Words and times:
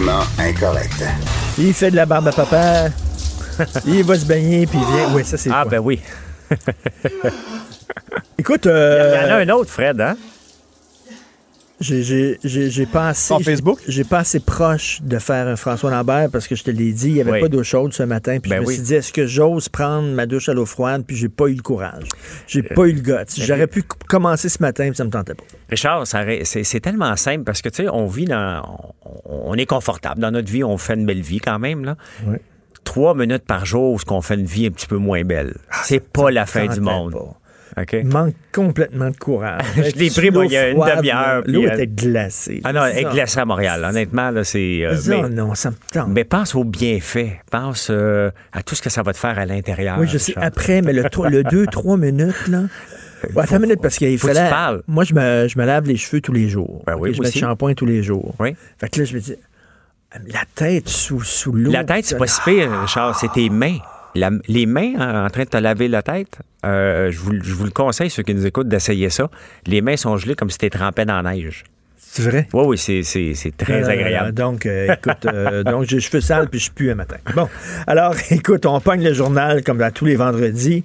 Non, 0.00 0.20
incorrect. 0.38 1.04
Il 1.58 1.72
fait 1.72 1.90
de 1.90 1.96
la 1.96 2.04
barbe 2.06 2.28
à 2.28 2.32
papa. 2.32 2.88
il 3.86 4.04
va 4.04 4.18
se 4.18 4.26
baigner, 4.26 4.66
puis 4.66 4.78
il 4.78 4.94
vient. 4.94 5.14
Oui, 5.14 5.24
ça, 5.24 5.36
c'est 5.38 5.50
Ah, 5.50 5.62
quoi. 5.62 5.70
ben 5.70 5.78
oui. 5.78 6.00
Écoute, 8.38 8.66
Il 8.66 8.68
y 8.68 8.72
euh, 8.72 9.26
en 9.26 9.30
a 9.30 9.36
un 9.36 9.48
autre, 9.50 9.70
Fred, 9.70 10.00
hein? 10.00 10.16
J'ai- 11.80 12.86
pas 12.86 13.08
assez. 13.08 13.26
Sur 13.28 13.42
Facebook? 13.42 13.78
J'ai 13.86 14.04
pas 14.04 14.20
assez 14.20 14.40
proche 14.40 15.00
de 15.02 15.18
faire 15.18 15.46
un 15.48 15.56
François 15.56 15.90
Lambert 15.90 16.30
parce 16.30 16.48
que 16.48 16.54
je 16.56 16.64
te 16.64 16.70
l'ai 16.70 16.92
dit, 16.92 17.08
il 17.08 17.14
n'y 17.14 17.20
avait 17.20 17.32
Oui. 17.32 17.40
pas 17.40 17.48
d'eau 17.48 17.62
chaude 17.62 17.92
ce 17.92 18.02
matin. 18.02 18.38
Puis 18.40 18.50
Ben 18.50 18.56
je 18.56 18.62
me 18.62 18.66
oui. 18.66 18.74
suis 18.74 18.82
dit, 18.82 18.94
est-ce 18.94 19.12
que 19.12 19.26
j'ose 19.26 19.68
prendre 19.68 20.08
ma 20.08 20.26
douche 20.26 20.48
à 20.48 20.54
l'eau 20.54 20.64
froide? 20.66 21.04
Puis 21.06 21.16
j'ai 21.16 21.28
pas 21.28 21.46
eu 21.48 21.54
le 21.54 21.62
courage. 21.62 22.08
J'ai 22.46 22.62
pas 22.62 22.86
eu 22.86 22.92
le 22.92 23.00
guts. 23.00 23.12
J'aurais 23.38 23.66
pu 23.66 23.82
commencer 23.82 24.48
ce 24.48 24.58
matin, 24.62 24.86
puis 24.88 24.96
ça 24.96 25.04
me 25.04 25.10
tentait 25.10 25.34
pas. 25.34 25.44
Richard, 25.68 26.04
c'est 26.06 26.80
tellement 26.80 27.14
simple 27.16 27.44
parce 27.44 27.60
que, 27.62 27.68
tu 27.68 27.82
sais, 27.84 27.88
on 27.88 28.06
vit 28.06 28.24
dans. 28.26 28.62
On, 29.26 29.50
on 29.50 29.54
est 29.54 29.66
confortable 29.66 30.20
dans 30.20 30.30
notre 30.30 30.50
vie, 30.50 30.64
on 30.64 30.78
fait 30.78 30.94
une 30.94 31.06
belle 31.06 31.20
vie 31.22 31.40
quand 31.40 31.58
même, 31.58 31.84
là. 31.84 31.96
Oui. 32.26 32.36
Trois 32.84 33.14
minutes 33.14 33.44
par 33.44 33.66
jour 33.66 33.94
où 33.94 33.98
on 34.12 34.22
fait 34.22 34.34
une 34.36 34.46
vie 34.46 34.66
un 34.66 34.70
petit 34.70 34.86
peu 34.86 34.96
moins 34.96 35.24
belle. 35.24 35.56
C'est 35.84 36.00
pas 36.00 36.30
la 36.30 36.46
fin 36.46 36.66
du 36.68 36.80
monde. 36.80 37.12
pas. 37.12 37.36
OK? 37.76 37.92
Il 37.92 38.06
manque 38.06 38.34
complètement 38.52 39.10
de 39.10 39.16
courage. 39.16 39.62
Je 39.76 39.96
l'ai 39.96 40.10
pris, 40.10 40.30
moi, 40.30 40.46
il 40.46 40.52
y 40.52 40.56
a 40.56 40.70
une 40.70 40.78
demi-heure, 40.78 41.42
L'eau 41.46 41.64
euh, 41.64 41.72
était 41.72 41.86
glacée. 41.86 42.60
Ah 42.64 42.72
non, 42.72 42.84
elle 42.84 42.98
est 42.98 43.10
glacée 43.10 43.40
à 43.40 43.44
Montréal. 43.44 43.84
Honnêtement, 43.84 44.30
là, 44.30 44.44
c'est. 44.44 44.80
euh, 44.84 44.96
mais, 45.08 45.28
non, 45.28 45.54
ça 45.54 45.70
me 45.70 45.76
tente. 45.92 46.08
mais 46.08 46.24
pense 46.24 46.54
aux 46.54 46.64
bienfaits. 46.64 47.32
Pense 47.50 47.88
euh, 47.90 48.30
à 48.52 48.62
tout 48.62 48.74
ce 48.74 48.82
que 48.82 48.90
ça 48.90 49.02
va 49.02 49.12
te 49.12 49.18
faire 49.18 49.38
à 49.38 49.46
l'intérieur. 49.46 49.98
Oui, 49.98 50.06
je 50.08 50.18
sais. 50.18 50.34
Après, 50.36 50.82
mais 50.82 50.92
le 50.92 51.02
2-3 51.04 51.98
minutes, 52.00 52.48
là. 52.48 52.62
Ouais, 53.34 53.42
attends 53.44 53.56
une 53.56 53.62
minute, 53.62 53.80
parce 53.80 53.96
qu'il 53.96 54.18
faut 54.18 54.28
que 54.28 54.32
tu 54.32 54.38
fallait. 54.38 54.50
parles. 54.50 54.82
Moi, 54.86 55.04
je 55.04 55.14
me, 55.14 55.48
je 55.48 55.58
me 55.58 55.64
lave 55.64 55.86
les 55.86 55.96
cheveux 55.96 56.20
tous 56.20 56.32
les 56.32 56.48
jours. 56.48 56.82
Ben 56.86 56.96
oui, 56.98 57.14
je 57.14 57.20
mets 57.20 57.28
le 57.28 57.38
shampoing 57.38 57.74
tous 57.74 57.86
les 57.86 58.02
jours. 58.02 58.34
Oui. 58.38 58.54
Fait 58.78 58.88
que 58.88 59.00
là, 59.00 59.04
je 59.04 59.14
me 59.14 59.20
dis, 59.20 59.34
la 60.28 60.42
tête 60.54 60.88
sous, 60.88 61.22
sous 61.22 61.52
l'eau. 61.52 61.70
La 61.72 61.84
tête, 61.84 62.04
c'est 62.04 62.18
pas 62.18 62.26
si 62.26 62.40
pire, 62.42 62.80
Richard, 62.82 63.18
c'est 63.18 63.32
tes 63.32 63.48
mains. 63.50 63.78
La- 64.16 64.30
les 64.48 64.66
mains 64.66 64.94
en, 64.98 65.26
en 65.26 65.30
train 65.30 65.44
de 65.44 65.48
te 65.48 65.56
laver 65.56 65.88
la 65.88 66.02
tête, 66.02 66.38
euh, 66.64 67.10
je, 67.12 67.18
vous, 67.18 67.32
je 67.42 67.52
vous 67.54 67.64
le 67.64 67.70
conseille, 67.70 68.10
ceux 68.10 68.22
qui 68.22 68.34
nous 68.34 68.46
écoutent, 68.46 68.68
d'essayer 68.68 69.10
ça. 69.10 69.30
Les 69.66 69.80
mains 69.82 69.96
sont 69.96 70.16
gelées 70.16 70.34
comme 70.34 70.50
si 70.50 70.58
tu 70.58 70.68
trempais 70.70 71.04
dans 71.04 71.20
la 71.22 71.32
neige. 71.34 71.64
C'est 71.98 72.22
vrai? 72.22 72.48
Oui, 72.54 72.64
oui, 72.66 72.78
c'est, 72.78 73.56
très 73.58 73.82
Euh, 73.82 73.88
agréable. 73.90 74.32
donc, 74.32 74.64
euh, 74.64 74.94
écoute, 74.94 75.26
euh, 75.26 75.62
donc 75.62 75.84
j'ai 75.84 75.96
les 75.96 76.00
cheveux 76.00 76.22
sales 76.22 76.48
puis 76.48 76.58
je 76.58 76.70
pue 76.70 76.90
un 76.90 76.94
matin. 76.94 77.16
Bon, 77.34 77.46
alors, 77.86 78.14
écoute, 78.30 78.64
on 78.64 78.80
pogne 78.80 79.04
le 79.04 79.12
journal 79.12 79.62
comme 79.62 79.76
dans 79.78 79.90
tous 79.92 80.06
les 80.06 80.16
vendredis. 80.16 80.82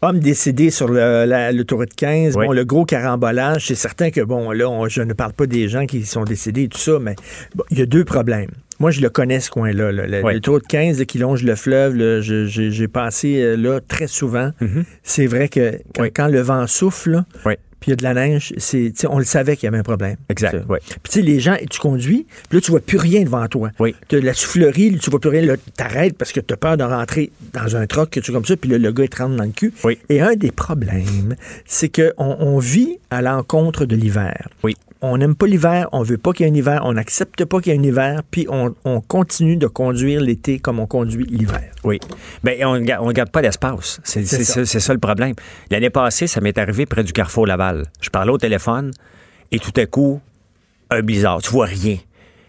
Homme 0.00 0.18
décédé 0.18 0.70
sur 0.70 0.88
le- 0.88 1.24
la- 1.24 1.52
l'autoroute 1.52 1.94
15. 1.94 2.36
Oui. 2.36 2.46
Bon, 2.46 2.52
le 2.52 2.64
gros 2.64 2.84
carambolage, 2.84 3.68
c'est 3.68 3.76
certain 3.76 4.10
que, 4.10 4.22
bon, 4.22 4.50
là, 4.50 4.68
on- 4.68 4.88
je 4.88 5.02
ne 5.02 5.12
parle 5.12 5.34
pas 5.34 5.46
des 5.46 5.68
gens 5.68 5.86
qui 5.86 6.04
sont 6.04 6.24
décédés 6.24 6.62
et 6.64 6.68
tout 6.68 6.78
ça, 6.78 6.98
mais 7.00 7.14
bon, 7.54 7.62
il 7.70 7.78
y 7.78 7.82
a 7.82 7.86
deux 7.86 8.04
problèmes. 8.04 8.50
Moi, 8.82 8.90
je 8.90 9.00
le 9.00 9.08
connais, 9.10 9.38
ce 9.40 9.48
coin-là. 9.50 9.92
là. 9.92 10.06
Le- 10.06 10.22
Oui. 10.24 10.34
L'autoroute 10.34 10.66
15 10.66 10.98
là, 10.98 11.04
qui 11.04 11.18
longe 11.18 11.44
le 11.44 11.54
fleuve, 11.54 11.94
là, 11.96 12.20
je- 12.20 12.46
j'ai 12.46 12.70
j'ai 12.72 12.88
passé 12.88 13.40
euh, 13.40 13.56
là 13.56 13.78
très 13.80 14.08
souvent. 14.08 14.50
C'est 15.04 15.26
vrai 15.26 15.48
que 15.48 15.78
quand. 15.94 16.02
Oui. 16.02 16.10
quand 16.12 16.26
le 16.26 16.40
vent 16.40 16.66
souffle, 16.66 17.22
Oui. 17.46 17.54
puis 17.80 17.88
il 17.88 17.90
y 17.90 17.92
a 17.92 17.96
de 17.96 18.02
la 18.02 18.14
neige, 18.14 18.52
c'est, 18.56 18.92
tu 18.98 19.06
on 19.06 19.18
le 19.18 19.24
savait 19.24 19.54
qu'il 19.56 19.66
y 19.66 19.68
avait 19.68 19.78
un 19.78 19.82
problème. 19.84 20.16
Exact. 20.28 20.56
Puis 20.66 20.80
tu 21.04 21.10
sais, 21.10 21.22
les 21.22 21.38
gens, 21.38 21.56
tu 21.70 21.78
conduis, 21.78 22.26
puis 22.48 22.58
là, 22.58 22.60
tu 22.60 22.70
vois 22.72 22.80
plus 22.80 22.98
rien 22.98 23.22
devant 23.22 23.46
toi. 23.46 23.70
Oui. 23.78 23.94
Tu 24.08 24.20
la 24.20 24.34
soufflerie, 24.34 24.98
tu 24.98 25.10
vois 25.10 25.20
plus 25.20 25.30
rien, 25.30 25.42
là, 25.42 25.54
t'arrêtes 25.76 26.16
parce 26.18 26.32
que 26.32 26.40
tu 26.40 26.52
as 26.52 26.56
peur 26.56 26.76
de 26.76 26.82
rentrer 26.84 27.30
dans 27.52 27.76
un 27.76 27.86
truck, 27.86 28.10
quelque 28.10 28.24
chose 28.24 28.34
comme 28.34 28.44
ça, 28.44 28.56
puis 28.56 28.68
là, 28.70 28.78
le 28.78 28.90
gars, 28.92 29.04
il 29.04 29.08
te 29.10 29.22
rentre 29.22 29.36
dans 29.36 29.44
le 29.44 29.50
cul. 29.50 29.72
Oui. 29.84 29.96
Et 30.08 30.20
un 30.20 30.34
des 30.34 30.50
problèmes, 30.50 31.36
c'est 31.66 31.88
qu'on 31.88 32.12
on 32.40 32.58
vit 32.58 32.98
à 33.10 33.22
l'encontre 33.22 33.84
de 33.84 33.94
l'hiver. 33.94 34.48
Oui. 34.64 34.74
On 35.04 35.18
n'aime 35.18 35.34
pas 35.34 35.46
l'hiver, 35.46 35.88
on 35.92 36.02
veut 36.02 36.16
pas 36.16 36.32
qu'il 36.32 36.46
y 36.46 36.48
ait 36.48 36.52
un 36.52 36.54
hiver, 36.54 36.82
on 36.84 36.92
n'accepte 36.92 37.44
pas 37.44 37.60
qu'il 37.60 37.72
y 37.72 37.76
ait 37.76 37.78
un 37.78 37.82
hiver, 37.82 38.22
puis 38.30 38.46
on, 38.48 38.74
on 38.84 39.00
continue 39.00 39.56
de 39.56 39.66
conduire 39.66 40.20
l'été 40.20 40.60
comme 40.60 40.78
on 40.78 40.86
conduit 40.86 41.24
l'hiver. 41.24 41.72
Oui. 41.82 41.98
Ben, 42.44 42.64
on 42.64 42.78
ne 42.78 43.12
garde 43.12 43.30
pas 43.30 43.42
d'espace. 43.42 44.00
C'est, 44.04 44.24
ça. 44.24 44.44
ça. 44.44 44.64
c'est 44.64 44.80
ça 44.80 44.92
le 44.92 45.00
problème. 45.00 45.34
L'année 45.70 45.90
passée, 45.90 46.28
ça 46.28 46.40
m'est 46.40 46.56
arrivé 46.56 46.86
près 46.86 47.02
du 47.02 47.12
carrefour 47.12 47.46
Laval. 47.46 47.84
Je 48.00 48.10
parlais 48.10 48.30
au 48.30 48.38
téléphone 48.38 48.92
et 49.50 49.58
tout 49.58 49.72
à 49.76 49.86
coup, 49.86 50.20
un 50.90 51.02
blizzard. 51.02 51.42
Tu 51.42 51.50
vois 51.50 51.66
rien. 51.66 51.98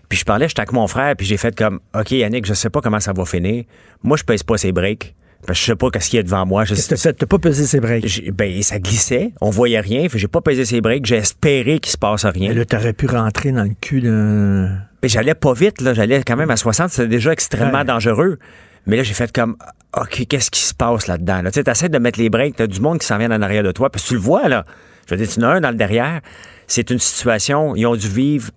Puis 0.10 0.20
je 0.20 0.26
parlais, 0.26 0.48
j'étais 0.48 0.62
avec 0.62 0.74
mon 0.74 0.88
frère, 0.88 1.16
puis 1.16 1.26
j'ai 1.26 1.38
fait 1.38 1.56
comme, 1.56 1.80
OK, 1.96 2.12
Yannick, 2.12 2.46
je 2.46 2.54
sais 2.54 2.70
pas 2.70 2.82
comment 2.82 3.00
ça 3.00 3.14
va 3.14 3.26
finir. 3.26 3.64
Moi, 4.04 4.16
je 4.16 4.24
pèse 4.24 4.44
pas 4.44 4.58
ses 4.58 4.72
breaks. 4.72 5.16
Parce 5.46 5.60
que 5.60 5.62
je 5.66 5.72
sais 5.72 5.76
pas 5.76 5.90
qu'est-ce 5.90 6.10
qu'il 6.10 6.18
y 6.18 6.20
a 6.20 6.24
devant 6.24 6.46
moi. 6.46 6.64
Je 6.66 6.74
Qu'est-ce 6.74 6.90
que 6.90 6.96
t'as 6.96 7.02
fait? 7.02 7.14
T'as 7.14 7.26
pas 7.26 7.38
pesé 7.40 7.66
ses 7.66 7.80
breaks? 7.80 8.32
Ben, 8.34 8.62
ça 8.64 8.80
glissait. 8.80 9.34
On 9.42 9.50
voyait 9.50 9.80
rien. 9.82 10.08
J'ai 10.14 10.28
pas 10.28 10.42
pesé 10.42 10.64
ses 10.66 10.80
breaks. 10.82 11.06
J'ai 11.06 11.18
espéré 11.18 11.80
qu'il 11.80 11.92
se 11.92 11.98
passe 11.98 12.26
rien. 12.26 12.50
Mais 12.50 12.56
là, 12.56 12.66
t'aurais 12.66 12.94
pu 12.94 13.08
rentrer 13.08 13.52
dans 13.52 13.64
le 13.64 13.74
cul 13.82 14.02
d'un... 14.02 14.70
Mais 15.02 15.10
j'allais 15.10 15.36
pas 15.36 15.54
vite, 15.54 15.82
là. 15.82 15.94
J'allais 15.94 16.24
quand 16.24 16.38
même 16.38 16.50
à 16.52 16.56
60. 16.56 16.90
C'était 16.92 17.08
déjà 17.10 17.34
extrêmement 17.34 17.80
Ouais. 17.80 17.84
dangereux. 17.86 18.40
Mais 18.88 18.96
là, 18.98 19.04
j'ai 19.04 19.14
fait 19.14 19.32
comme, 19.34 19.58
OK, 19.98 20.26
qu'est-ce 20.30 20.50
qui 20.52 20.62
se 20.62 20.74
passe 20.74 21.08
là-dedans? 21.08 21.42
Là? 21.42 21.52
Tu 21.52 21.56
sais, 21.56 21.64
t'essaies 21.64 21.90
de 21.90 21.98
mettre 22.00 22.20
les 22.20 22.30
breaks. 22.30 22.56
T'as 22.56 22.68
du 22.68 22.80
monde 22.80 23.00
qui 23.00 23.06
s'en 23.08 23.18
vient 23.18 23.32
en 23.32 23.42
arrière 23.42 23.64
de 23.64 23.72
toi. 23.72 23.90
Que 23.90 24.00
tu 24.00 24.14
le 24.14 24.20
vois, 24.22 24.48
là. 24.48 24.64
Je 25.08 25.16
veux 25.16 25.18
dire, 25.26 25.28
tu 25.34 25.40
en 25.42 25.44
as 25.44 25.48
un 25.56 25.62
dans 25.62 25.72
le 25.72 25.76
derrière. 25.76 26.22
C'est 26.68 26.90
une 26.90 27.00
situation, 27.00 27.76
ils 27.76 27.86
ont 27.86 27.96
dû 27.98 28.08
vivre 28.08 28.50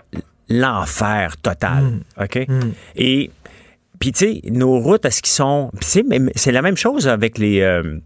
l'enfer 0.49 1.37
total. 1.39 2.01
OK? 2.21 2.39
Et, 2.97 3.31
puis, 3.99 4.13
tu 4.13 4.19
sais, 4.19 4.41
nos 4.51 4.79
routes, 4.79 5.05
est-ce 5.05 5.23
qu'ils 5.23 5.33
sont. 5.33 5.71
c'est 5.81 6.53
la 6.53 6.63
même 6.63 6.77
chose 6.77 7.09
avec 7.09 7.39
les. 7.39 7.61
euh, 7.61 7.99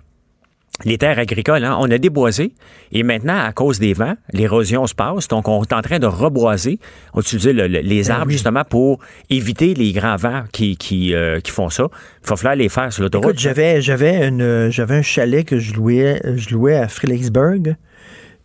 les 0.87 0.97
terres 0.97 1.19
agricoles, 1.19 1.63
hein. 1.65 1.77
on 1.79 1.91
a 1.91 1.99
déboisé 1.99 2.55
et 2.91 3.03
maintenant, 3.03 3.39
à 3.39 3.53
cause 3.53 3.79
des 3.79 3.93
vents, 3.93 4.15
l'érosion 4.33 4.87
se 4.87 4.95
passe. 4.95 5.29
Donc, 5.29 5.47
on 5.47 5.63
est 5.63 5.75
en 5.75 5.83
train 5.83 5.99
de 5.99 6.07
reboiser. 6.07 6.79
On 7.13 7.19
va 7.19 7.21
utiliser 7.21 7.53
le- 7.53 7.67
le- 7.67 7.81
les 7.81 8.11
arbres 8.11 8.23
Ben 8.25 8.29
oui. 8.29 8.33
justement 8.35 8.65
pour 8.65 8.99
éviter 9.29 9.75
les 9.75 9.93
grands 9.93 10.17
vents 10.17 10.45
qui, 10.53 10.79
qui, 10.79 11.13
euh, 11.15 11.41
qui 11.41 11.51
font 11.51 11.69
ça. 11.69 11.89
Il 12.25 12.31
va 12.31 12.37
falloir 12.37 12.57
les 12.57 12.71
faire 12.71 12.91
sur 12.95 13.03
l'autoroute. 13.03 13.27
Écoute, 13.31 13.41
j'avais, 13.41 13.83
j'avais, 13.83 14.27
une, 14.27 14.71
j'avais 14.71 14.95
un 14.95 15.03
chalet 15.03 15.45
que 15.47 15.59
je 15.59 15.75
louais, 15.75 16.19
je 16.37 16.49
louais 16.55 16.77
à 16.77 16.89
Fredericksburg. 16.89 17.75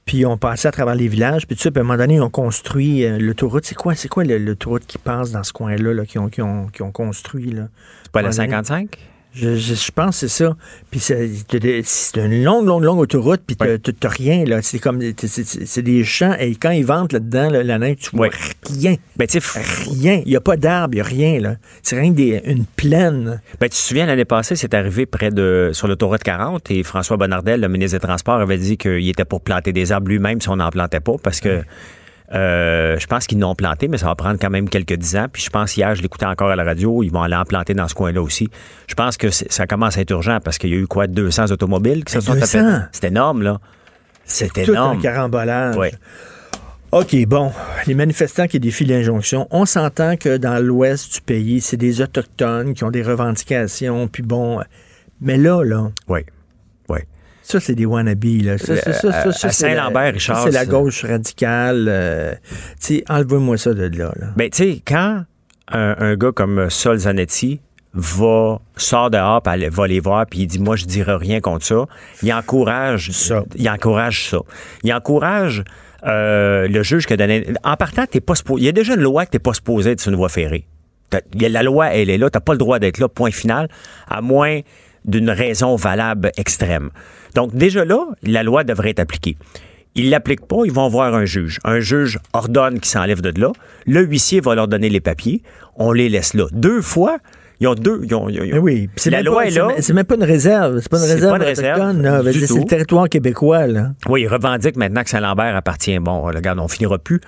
Puis 0.05 0.25
on 0.25 0.38
passait 0.38 0.67
à 0.67 0.71
travers 0.71 0.93
les 0.95 1.07
villages. 1.07 1.47
Puis 1.47 1.55
tout 1.55 1.63
ça, 1.63 1.71
puis 1.71 1.79
à 1.79 1.81
un 1.81 1.83
moment 1.85 1.97
donné, 1.97 2.19
on 2.21 2.29
construit 2.29 3.03
euh, 3.05 3.17
l'autoroute. 3.17 3.66
C'est 3.66 3.75
quoi, 3.75 3.95
c'est 3.95 4.07
quoi 4.07 4.23
le- 4.23 4.38
l'autoroute 4.38 4.85
qui 4.85 4.97
passe 4.99 5.31
dans 5.31 5.43
ce 5.43 5.51
coin-là, 5.51 5.93
là, 5.93 6.05
qui, 6.05 6.19
ont, 6.19 6.29
qui, 6.29 6.41
ont, 6.43 6.67
qui 6.67 6.83
ont 6.83 6.91
construit? 6.91 7.51
Là? 7.51 7.67
C'est 8.03 8.11
pas 8.11 8.21
la 8.21 8.29
à 8.29 8.31
un 8.31 8.35
moment 8.35 8.61
donné, 8.61 8.63
55? 8.67 8.99
Je, 9.35 9.56
je- 9.57 9.73
je 9.75 9.91
pense 9.91 10.22
que 10.22 10.28
c'est 10.28 10.44
ça. 10.44 10.56
Puis 10.90 11.00
c'est, 11.01 11.29
c'est 11.84 12.18
une 12.25 12.44
longue, 12.44 12.66
longue, 12.66 12.84
longue 12.84 13.00
autoroute. 13.00 13.41
Puis 13.46 13.57
t'as, 13.57 13.78
t'as 13.78 14.09
rien, 14.09 14.46
là. 14.46 14.62
C'est 14.62 14.79
comme, 14.79 15.01
c'est, 15.18 15.81
des 15.81 16.03
champs. 16.06 16.35
Et 16.40 16.56
quand 16.56 16.69
ils 16.72 16.85
ventent 16.85 17.12
là-dedans, 17.12 17.50
là, 17.50 17.62
la 17.63 17.78
neige, 17.78 17.97
tu 18.00 18.16
vois 18.16 18.29
rien. 18.79 18.96
Ben, 19.18 19.28
Rien. 19.90 20.22
Il 20.25 20.29
n'y 20.29 20.35
a 20.38 20.41
pas 20.41 20.56
d'arbres, 20.57 20.94
il 20.94 20.97
n'y 20.97 21.01
a 21.01 21.03
rien, 21.03 21.40
là. 21.41 21.56
C'est 21.84 22.00
rien 22.00 22.12
que 22.12 22.16
des, 22.16 22.41
une 22.46 22.66
plaine. 22.66 23.41
ben, 23.59 23.66
tu 23.68 23.72
te 23.72 23.75
souviens, 23.75 24.06
l'année 24.06 24.25
passée, 24.25 24.56
c'est 24.56 24.73
arrivé 24.73 25.06
près 25.06 25.31
de, 25.31 25.72
sur 25.73 25.88
l'autoroute 25.88 26.23
40 26.23 26.72
et 26.72 26.84
François 26.84 27.17
Bonnardel, 27.17 27.59
le 27.59 27.67
ministre 27.67 27.97
des 27.97 28.02
Transports, 28.07 28.40
avait 28.40 28.57
dit 28.57 28.78
qu'il 28.78 29.07
était 29.09 29.25
pour 29.25 29.41
planter 29.41 29.73
des 29.73 29.91
arbres 29.91 30.07
lui-même 30.07 30.40
si 30.40 30.47
on 30.50 30.56
n'en 30.56 30.69
plantait 30.69 31.02
pas 31.02 31.16
parce 31.22 31.41
que 31.41 31.62
euh, 32.34 32.97
je 33.00 33.06
pense 33.08 33.28
qu'ils 33.28 33.38
n'ont 33.38 33.56
planté, 33.56 33.88
mais 33.88 33.97
ça 33.97 34.08
va 34.08 34.16
prendre 34.16 34.40
quand 34.40 34.50
même 34.50 34.68
quelques 34.69 34.94
dix 34.96 35.16
ans. 35.16 35.28
Puis 35.31 35.44
je 35.44 35.50
pense 35.50 35.78
hier, 35.78 35.94
je 35.96 36.02
l'écoutais 36.02 36.25
encore 36.25 36.50
à 36.50 36.56
la 36.56 36.63
radio, 36.63 37.03
ils 37.03 37.11
vont 37.11 37.22
aller 37.22 37.35
en 37.35 37.46
planter 37.46 37.73
dans 37.73 37.88
ce 37.88 37.94
coin-là 37.96 38.22
aussi. 38.22 38.49
Je 38.88 38.96
pense 38.96 39.17
que 39.17 39.29
ça 39.29 39.67
commence 39.67 39.97
à 39.97 40.02
être 40.02 40.11
urgent 40.11 40.40
parce 40.44 40.58
qu'il 40.58 40.72
y 40.72 40.73
a 40.73 40.78
eu 40.78 40.88
quoi, 40.88 41.08
200 41.08 41.52
automobiles 41.52 42.03
qui 42.03 42.14
se 42.14 42.22
sont 42.22 42.34
200? 42.34 42.59
tapés. 42.59 42.85
C'est 42.91 43.03
énorme, 43.05 43.44
là. 43.44 43.59
C'est 44.26 44.52
Tout 44.52 44.72
énorme. 44.72 44.97
un 44.97 45.02
carambolage. 45.02 45.76
Ouais. 45.78 45.94
OK, 46.91 47.16
bon. 47.28 47.52
Les 47.88 47.94
manifestants 47.94 48.47
qui 48.47 48.59
défient 48.59 48.85
l'injonction, 48.85 49.47
on 49.52 49.66
s'entend 49.66 50.16
que 50.17 50.38
dans 50.38 50.64
l'ouest 50.64 51.14
du 51.14 51.22
pays, 51.22 51.61
c'est 51.61 51.78
des 51.78 52.02
Autochtones 52.02 52.73
qui 52.73 52.84
ont 52.84 52.91
des 52.91 53.03
revendications, 53.03 54.08
puis 54.08 54.23
bon. 54.23 54.61
Mais 55.22 55.38
là, 55.38 55.64
là, 55.64 55.91
Oui. 56.08 56.22
Ça, 57.47 57.59
c'est 57.59 57.76
des 57.76 57.86
wannabes, 57.86 58.24
là. 58.44 58.58
Ça, 58.58 58.76
ça, 58.76 58.92
ça, 58.94 59.09
à 59.09 59.32
c'est 59.32 59.47
la- 59.47 59.53
Saint-Lambert, 59.53 60.14
Richard, 60.14 60.44
C'est 60.44 60.52
la 60.52 60.66
gauche 60.66 61.06
radicale. 61.06 61.86
euh, 61.88 62.34
tu 62.82 62.97
sais, 62.97 63.03
enlevez-moi 63.08 63.58
ça 63.58 63.74
de 63.76 63.84
là, 63.97 64.12
là. 64.20 64.28
Ben, 64.36 64.50
tu 64.50 64.58
sais, 64.64 64.82
quand 64.86 65.24
un, 65.72 65.96
un 66.00 66.16
gars 66.16 66.32
comme 66.32 66.70
Sol 66.72 66.97
Zanetti 66.97 67.59
va, 67.94 68.59
sort 68.78 69.12
dehors, 69.12 69.42
puis 69.44 69.68
va 69.70 69.88
les 69.88 70.00
voir, 70.00 70.26
puis 70.26 70.40
il 70.40 70.47
dit, 70.47 70.59
moi, 70.59 70.76
je 70.76 70.86
dirai 70.86 71.16
rien 71.16 71.40
contre 71.40 71.66
ça, 71.66 71.86
il 72.24 72.34
encourage 72.34 73.12
Ça. 73.12 73.44
Il 73.56 73.70
encourage 73.70 74.30
ça. 74.32 74.40
Il 74.84 74.92
encourage 74.94 75.64
euh, 76.06 76.68
le 76.68 76.84
juge 76.84 77.06
qui 77.06 77.14
a 77.14 77.18
donné... 77.18 77.46
En 77.64 77.76
partant, 77.78 78.06
t'es 78.06 78.22
pas 78.22 78.36
supposé... 78.36 78.64
Il 78.64 78.66
y 78.66 78.70
a 78.70 78.72
déjà 78.72 78.96
une 78.96 79.02
loi 79.02 79.26
que 79.26 79.32
t'es 79.32 79.40
pas 79.40 79.53
supposé 79.53 79.92
être 79.92 80.02
sur 80.02 80.12
une 80.12 80.18
voie 80.18 80.30
ferrée. 80.30 80.66
T'as- 81.09 81.22
La 81.50 81.64
loi, 81.64 81.88
elle 81.94 82.09
est 82.09 82.18
là. 82.18 82.30
Tu 82.30 82.36
n'as 82.38 82.42
pas 82.42 82.53
le 82.53 82.58
droit 82.58 82.80
d'être 82.80 82.97
là, 82.97 83.08
point 83.08 83.32
final, 83.32 83.70
à 84.08 84.22
moins 84.22 84.59
d'une 85.07 85.29
raison 85.29 85.75
valable 85.75 86.31
extrême. 86.37 86.90
Donc, 87.35 87.53
déjà 87.55 87.85
là, 87.85 88.05
la 88.23 88.43
loi 88.43 88.63
devrait 88.63 88.91
être 88.91 88.99
appliquée. 88.99 89.37
Ils 89.96 90.09
l'appliquent 90.09 90.46
pas, 90.46 90.57
ils 90.66 90.72
vont 90.73 90.90
voir 90.90 91.13
un 91.16 91.25
juge. 91.25 91.59
Un 91.63 91.79
juge 91.79 92.19
ordonne 92.34 92.75
qu'ils 92.79 92.91
s'enlèvent 92.91 93.22
de 93.22 93.40
là. 93.40 93.52
Le 93.85 94.02
huissier 94.02 94.41
va 94.41 94.53
leur 94.55 94.67
donner 94.67 94.90
les 94.90 94.99
papiers. 94.99 95.41
On 95.78 95.91
les 95.93 96.09
laisse 96.09 96.34
là. 96.34 96.47
Deux 96.52 96.81
fois, 96.81 97.17
ils 97.61 97.67
ont 97.67 97.75
deux. 97.75 98.02
ils 98.03 98.13
ont- 98.13 98.28
ils 98.28 98.41
ont- 98.41 98.46
Mais 98.46 98.57
oui, 98.57 98.90
c'est 98.97 99.09
la 99.09 99.17
même 99.19 99.28
loi 99.28 99.43
pas, 99.43 99.47
est 99.47 99.52
c'est 99.52 99.59
là. 99.59 99.67
C'est 99.79 99.93
même 99.93 100.03
pas 100.03 100.16
une 100.16 100.23
réserve. 100.25 100.79
C'est 100.81 100.90
pas 100.90 100.97
une 100.97 101.03
réserve 101.43 102.31
C'est 102.34 102.53
le 102.59 102.66
territoire 102.66 103.08
québécois, 103.08 103.67
là. 103.67 103.91
Oui, 104.09 104.23
ils 104.23 104.28
revendiquent 104.28 104.75
maintenant 104.75 105.03
que 105.03 105.09
Saint-Lambert 105.09 105.55
appartient. 105.55 105.97
Bon, 105.99 106.22
regarde, 106.23 106.59
on 106.59 106.67
finira 106.67 106.97
plus. 106.97 107.22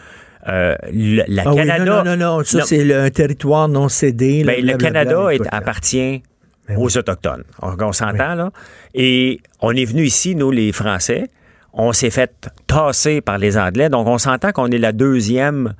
Euh, 0.49 0.75
le- 0.93 1.23
la 1.27 1.43
Ah 1.45 1.49
oui, 1.51 1.55
Canada. 1.57 1.85
non, 1.85 1.95
non, 2.03 2.17
non, 2.17 2.37
non, 2.37 2.43
ça, 2.43 2.61
c'est 2.63 2.83
le- 2.83 2.99
un 2.99 3.09
territoire 3.09 3.67
non 3.69 3.87
cédé. 3.89 4.43
Ben, 4.45 4.65
le 4.65 4.75
Canada 4.77 5.29
est- 5.31 5.41
appartient 5.51 6.21
Ben 6.67 6.77
aux 6.77 6.97
Autochtones. 6.97 7.43
On, 7.61 7.75
on 7.81 7.93
s'entend, 7.93 8.35
là. 8.35 8.51
Et 8.93 9.39
on 9.61 9.71
est 9.71 9.85
venu 9.85 10.03
ici, 10.03 10.35
nous, 10.35 10.51
les 10.51 10.71
Français. 10.71 11.27
On 11.73 11.93
s'est 11.93 12.09
fait 12.09 12.49
tasser 12.65 13.21
par 13.21 13.37
les 13.37 13.57
Anglais. 13.57 13.89
Donc, 13.89 14.07
on 14.07 14.17
s'entend 14.17 14.51
qu'on 14.51 14.67
est 14.67 14.77
la 14.79 14.91
deuxième, 14.91 15.73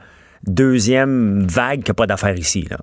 deuxième 0.45 1.45
vague 1.47 1.83
qui 1.83 1.91
n'a 1.91 1.95
pas 1.95 2.07
d'affaires 2.07 2.37
ici, 2.37 2.67
là. 2.69 2.77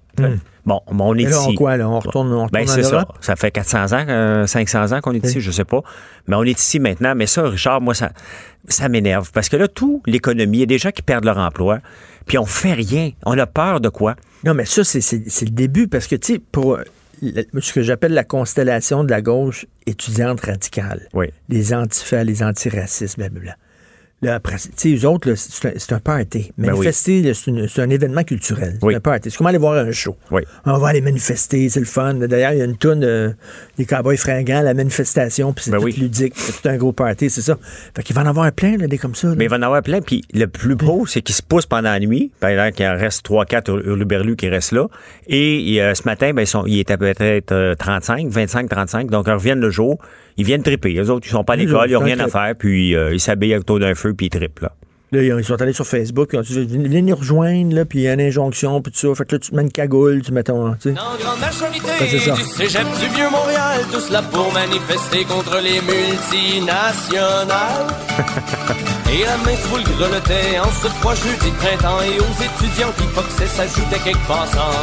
Bon, 0.67 0.81
mais 0.91 1.01
on 1.01 1.15
est 1.15 1.27
Hmm. 1.27 1.31
Là, 1.31 1.41
on 1.43 1.49
ici. 1.49 1.55
quoi, 1.57 1.77
là? 1.77 1.89
On 1.89 1.99
retourne, 2.01 2.33
on 2.33 2.45
retourne 2.45 2.51
Ben, 2.53 2.65
en 2.69 2.73
c'est 2.73 2.83
ça. 2.83 3.07
Ça 3.21 3.37
fait 3.37 3.51
400 3.51 3.93
ans, 3.93 4.05
euh, 4.09 4.47
500 4.47 4.93
ans 4.97 5.01
qu'on 5.03 5.13
est 5.13 5.25
ici, 5.25 5.41
je 5.41 5.51
sais 5.51 5.65
pas. 5.65 5.81
Mais 6.27 6.37
on 6.37 6.43
est 6.43 6.59
ici 6.59 6.81
maintenant. 6.81 7.15
Mais 7.15 7.27
ça, 7.27 7.43
Richard, 7.49 7.81
moi, 7.83 7.93
ça, 7.95 8.13
ça 8.69 8.89
m'énerve. 8.89 9.31
Parce 9.33 9.49
que 9.51 9.57
là, 9.57 9.69
tout 9.69 10.03
l'économie, 10.07 10.59
il 10.59 10.61
y 10.61 10.63
a 10.63 10.67
des 10.67 10.79
gens 10.79 10.91
qui 10.91 11.03
perdent 11.03 11.25
leur 11.27 11.37
emploi, 11.39 11.81
puis 12.27 12.39
on 12.39 12.47
fait 12.47 12.73
rien. 12.73 13.11
On 13.27 13.37
a 13.39 13.47
peur 13.47 13.81
de 13.81 13.91
quoi? 13.91 14.17
Non, 14.45 14.55
mais 14.55 14.65
ça, 14.65 14.85
c'est- 14.85 15.43
le 15.43 15.51
début 15.51 15.87
parce 15.87 16.07
que, 16.07 16.17
tu 16.17 16.35
sais, 16.35 16.39
pour 16.39 16.79
ce 17.21 17.73
que 17.73 17.83
j'appelle 17.83 18.13
la 18.15 18.25
constellation 18.25 19.05
de 19.05 19.11
la 19.11 19.23
gauche 19.23 19.67
étudiante 19.87 20.41
radicale, 20.41 21.09
Oui. 21.15 21.27
les 21.49 21.75
antifas, 21.75 22.25
les 22.25 22.43
antiracistes, 22.43 23.17
blablabla. 23.19 23.57
Sais, 24.77 24.95
eux 24.95 25.07
autres, 25.07 25.35
c'est 25.35 25.93
un, 25.93 25.99
party. 25.99 26.51
Ben 26.57 26.69
oui. 26.73 26.79
Manifester, 26.79 27.33
c'est 27.35 27.83
un 27.83 27.91
événement 27.91 28.23
culturel. 28.25 28.79
C'est 28.81 28.87
Oui. 28.87 28.95
un 28.95 29.01
party. 29.01 29.31
C'est 29.31 29.37
comme 29.37 29.47
aller 29.49 29.59
voir 29.59 29.75
un 29.75 29.91
show. 29.93 30.17
Oui. 30.31 30.43
On 30.65 30.79
va 30.79 30.89
aller 30.89 31.01
manifester, 31.03 31.69
c'est 31.69 31.81
le 31.81 31.87
fun. 31.87 32.15
D'ailleurs, 32.15 32.53
il 32.53 32.59
y 32.59 32.63
a 32.63 32.65
une 32.65 32.77
toune 32.79 33.05
euh, 33.05 33.33
des 33.77 33.85
cowboys 33.85 34.17
fringants, 34.17 34.63
la 34.63 34.73
manifestation, 34.73 35.53
puis 35.53 35.65
c'est 35.65 35.71
Ben 35.71 35.81
tout 35.81 35.87
ludique, 36.01 36.33
c'est 36.37 36.63
tout 36.63 36.69
un 36.69 36.77
gros 36.77 36.93
party, 36.93 37.29
c'est 37.29 37.43
ça. 37.43 37.59
Fait 37.95 38.03
qu'il 38.03 38.17
va 38.17 38.23
en 38.23 38.27
avoir 38.27 38.51
plein, 38.53 38.77
là, 38.79 38.87
des 38.87 38.99
comme 38.99 39.15
ça. 39.15 39.29
là. 39.29 39.35
Mais 39.37 39.45
il 39.45 39.51
va 39.51 39.57
en 39.57 39.63
avoir 39.63 39.83
plein. 39.83 40.01
Puis 40.01 40.23
le 40.33 40.47
plus 40.47 40.75
beau, 40.77 41.05
c'est 41.07 41.21
qu'ils 41.21 41.35
se 41.35 41.43
poussent 41.43 41.67
pendant 41.67 41.91
la 41.91 42.01
nuit. 42.01 42.33
Par 42.41 42.51
exemple, 42.51 42.73
qu'il 42.73 42.87
en 42.87 42.97
reste 42.97 43.27
3-4 43.29 43.71
hurluberlus 43.85 44.37
qui 44.37 44.49
restent 44.49 44.73
là. 44.73 44.87
Et 45.27 45.83
euh, 45.83 45.95
ce 45.95 46.05
matin, 46.05 46.33
ben, 46.33 46.43
ils, 46.43 46.47
sont, 46.47 46.65
ils 46.67 46.81
étaient 46.81 46.97
peut-être 46.97 47.53
euh, 47.53 47.75
35, 47.75 48.29
25, 48.29 48.69
35. 48.69 49.11
Donc, 49.11 49.27
ils 49.29 49.33
reviennent 49.33 49.61
le 49.61 49.71
jour. 49.71 49.99
Ils 50.37 50.45
viennent 50.45 50.63
triper. 50.63 50.93
Les 50.93 51.11
autres, 51.11 51.27
ils 51.27 51.31
sont 51.31 51.45
pas 51.45 51.55
à 51.55 51.57
l'école, 51.57 51.91
ils 51.91 51.95
n'ont 51.95 52.01
rien 52.01 52.19
à 52.19 52.29
faire. 52.29 52.55
Puis 52.59 52.95
euh, 52.95 53.15
ils 53.15 53.21
s'habillent 53.21 53.57
autour 53.57 53.79
d'un 53.79 53.95
feu, 53.95 54.15
puis 54.15 54.27
ils 54.27 54.31
trippent. 54.31 54.61
Là. 54.61 54.73
Là, 55.15 55.23
ils 55.23 55.45
sont 55.45 55.63
allés 55.63 55.73
sur 55.73 55.87
Facebook, 55.87 56.31
ils 56.33 56.39
ont 56.39 56.43
dit 56.43 56.67
Venez 56.67 57.03
nous 57.03 57.15
rejoindre, 57.15 57.73
là, 57.75 57.85
puis 57.85 58.01
il 58.01 58.03
y 58.03 58.09
a 58.09 58.15
une 58.15 58.21
injonction, 58.21 58.83
puis 58.83 58.91
tout 58.93 58.99
ça. 58.99 59.15
Fait 59.15 59.25
que 59.25 59.37
là, 59.37 59.39
tu 59.39 59.51
te 59.51 59.57
mets 59.57 59.63
une 59.63 59.71
cagoule, 59.71 60.23
tu 60.23 60.33
mets 60.33 60.43
ton. 60.43 60.75
Tu 60.75 60.93
sais. 60.93 60.99
En 60.99 61.15
grande 61.17 61.39
majorité 61.39 61.87
c'est 62.09 62.19
ça. 62.19 62.35
du 62.35 62.43
cégep 62.43 62.83
du 62.83 63.07
Vieux-Montréal, 63.15 63.83
tous 63.93 64.11
là 64.11 64.23
pour 64.23 64.53
manifester 64.53 65.23
contre 65.25 65.61
les 65.63 65.81
multinationales. 65.83 67.87
et 69.13 69.25
la 69.25 69.37
main 69.39 69.55
sous 69.57 69.77
le 69.77 69.85
grelottait 69.85 70.59
en 70.59 70.73
ce 70.83 70.89
froid 70.99 71.15
jeudi 71.15 71.49
de 71.51 71.57
printemps 71.57 72.03
et 72.03 72.19
aux 72.19 72.35
étudiants 72.43 72.93
qui 72.99 73.07
foxaient 73.15 73.47
s'ajoutaient 73.47 74.03
quelques 74.03 74.27
passants. 74.27 74.83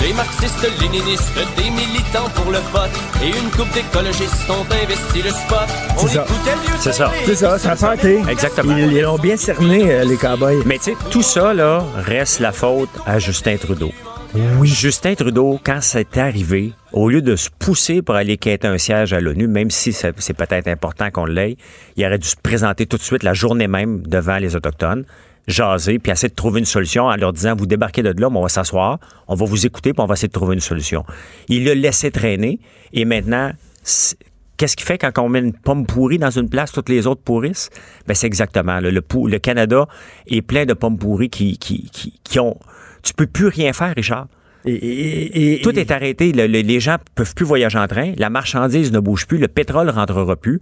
Des 0.00 0.12
marxistes, 0.14 0.66
léninistes, 0.80 1.34
des 1.56 1.70
militants 1.70 2.28
pour 2.34 2.50
le 2.50 2.58
vote 2.72 2.90
et 3.22 3.28
une 3.28 3.50
coupe 3.50 3.70
d'écologistes 3.74 4.48
ont 4.48 4.64
investi 4.82 5.22
le 5.22 5.30
spot. 5.30 5.68
On 5.96 6.06
C'est 6.06 6.14
ça. 6.14 6.24
écoutait 6.24 6.54
le 6.54 6.78
C'est 6.80 6.92
ça. 6.92 7.12
C'est 7.26 7.34
ça, 7.34 7.56
un 7.72 7.76
party. 7.76 8.16
Exactement. 8.30 8.76
Ils 8.76 8.92
ils 8.92 9.00
l'ont 9.02 9.18
bien 9.18 9.36
cerné, 9.36 9.92
euh, 9.92 10.04
les 10.04 10.16
cowboys. 10.16 10.62
Mais 10.64 10.78
tu 10.78 10.84
sais, 10.84 10.96
tout 11.10 11.22
ça, 11.22 11.52
là, 11.52 11.84
reste 11.96 12.40
la 12.40 12.52
faute 12.52 12.88
à 13.06 13.18
Justin 13.18 13.56
Trudeau. 13.58 13.92
Oui. 14.34 14.68
Justin 14.68 15.14
Trudeau, 15.14 15.60
quand 15.62 15.80
c'est 15.82 16.16
arrivé, 16.16 16.72
au 16.92 17.10
lieu 17.10 17.20
de 17.20 17.36
se 17.36 17.50
pousser 17.58 18.00
pour 18.00 18.14
aller 18.14 18.36
quêter 18.38 18.68
un 18.68 18.78
siège 18.78 19.12
à 19.12 19.20
l'ONU, 19.20 19.48
même 19.48 19.70
si 19.70 19.92
ça- 19.92 20.12
c'est 20.18 20.34
peut-être 20.34 20.68
important 20.68 21.10
qu'on 21.10 21.24
l'ait, 21.26 21.56
il 21.96 22.06
aurait 22.06 22.18
dû 22.18 22.28
se 22.28 22.36
présenter 22.40 22.86
tout 22.86 22.96
de 22.96 23.02
suite 23.02 23.22
la 23.24 23.34
journée 23.34 23.66
même 23.68 24.02
devant 24.06 24.36
les 24.38 24.54
Autochtones, 24.56 25.04
jaser, 25.50 25.98
puis 25.98 26.12
essayer 26.12 26.28
de 26.28 26.34
trouver 26.34 26.60
une 26.60 26.66
solution 26.66 27.04
en 27.04 27.16
leur 27.16 27.32
disant, 27.32 27.54
vous 27.56 27.66
débarquez 27.66 28.02
de 28.02 28.08
là, 28.20 28.30
mais 28.30 28.36
on 28.38 28.42
va 28.42 28.48
s'asseoir, 28.48 28.98
on 29.28 29.34
va 29.34 29.44
vous 29.46 29.66
écouter, 29.66 29.92
puis 29.92 30.00
on 30.02 30.06
va 30.06 30.14
essayer 30.14 30.28
de 30.28 30.32
trouver 30.32 30.54
une 30.54 30.60
solution. 30.60 31.04
Il 31.48 31.64
l'a 31.64 31.74
laissé 31.74 32.10
traîner, 32.10 32.58
et 32.92 33.04
maintenant, 33.04 33.52
Qu'est-ce 34.56 34.76
qui 34.76 34.84
fait 34.84 34.98
quand 34.98 35.10
on 35.22 35.30
met 35.30 35.38
une 35.38 35.54
pomme 35.54 35.86
pourrie 35.86 36.18
dans 36.18 36.28
une 36.30 36.50
place, 36.50 36.70
toutes 36.70 36.90
les 36.90 37.06
autres 37.06 37.22
pourrissent? 37.22 37.70
Ben, 38.06 38.12
c'est 38.12 38.26
exactement. 38.26 38.78
là. 38.78 38.90
Le, 38.90 39.38
Canada 39.38 39.86
est 40.26 40.42
plein 40.42 40.66
de 40.66 40.74
pommes 40.74 40.98
pourries 40.98 41.30
qui, 41.30 41.56
qui, 41.56 41.88
qui, 41.90 42.20
qui 42.22 42.38
ont. 42.40 42.58
Tu 43.02 43.14
peux 43.14 43.26
plus 43.26 43.46
rien 43.46 43.72
faire, 43.72 43.94
Richard. 43.96 44.26
Et, 44.66 44.74
et- 44.74 45.54
et- 45.54 45.60
Tout 45.62 45.78
est 45.78 45.90
arrêté. 45.90 46.32
Le- 46.32 46.46
le- 46.46 46.60
les 46.60 46.78
gens 46.78 46.96
peuvent 47.14 47.34
plus 47.34 47.46
voyager 47.46 47.78
en 47.78 47.86
train. 47.88 48.12
La 48.18 48.28
marchandise 48.28 48.92
ne 48.92 49.00
bouge 49.00 49.26
plus. 49.26 49.38
Le 49.38 49.48
pétrole 49.48 49.88
rentrera 49.88 50.36
plus. 50.36 50.60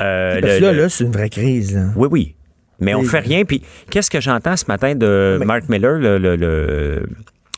Euh, 0.00 0.40
Parce 0.40 0.54
le- 0.54 0.58
que 0.60 0.64
là, 0.64 0.72
là, 0.72 0.88
c'est 0.88 1.04
une 1.04 1.12
vraie 1.12 1.28
crise. 1.28 1.74
là. 1.74 1.88
oui, 1.96 2.08
oui. 2.10 2.33
Mais 2.80 2.94
on 2.94 3.02
fait 3.04 3.20
rien. 3.20 3.44
Puis 3.44 3.62
qu'est-ce 3.90 4.10
que 4.10 4.20
j'entends 4.20 4.56
ce 4.56 4.64
matin 4.68 4.94
de 4.94 5.36
Mais- 5.40 5.46
Mark 5.46 5.68
Miller, 5.68 5.94
le, 5.98 6.18
le, 6.18 6.36
le, 6.36 7.06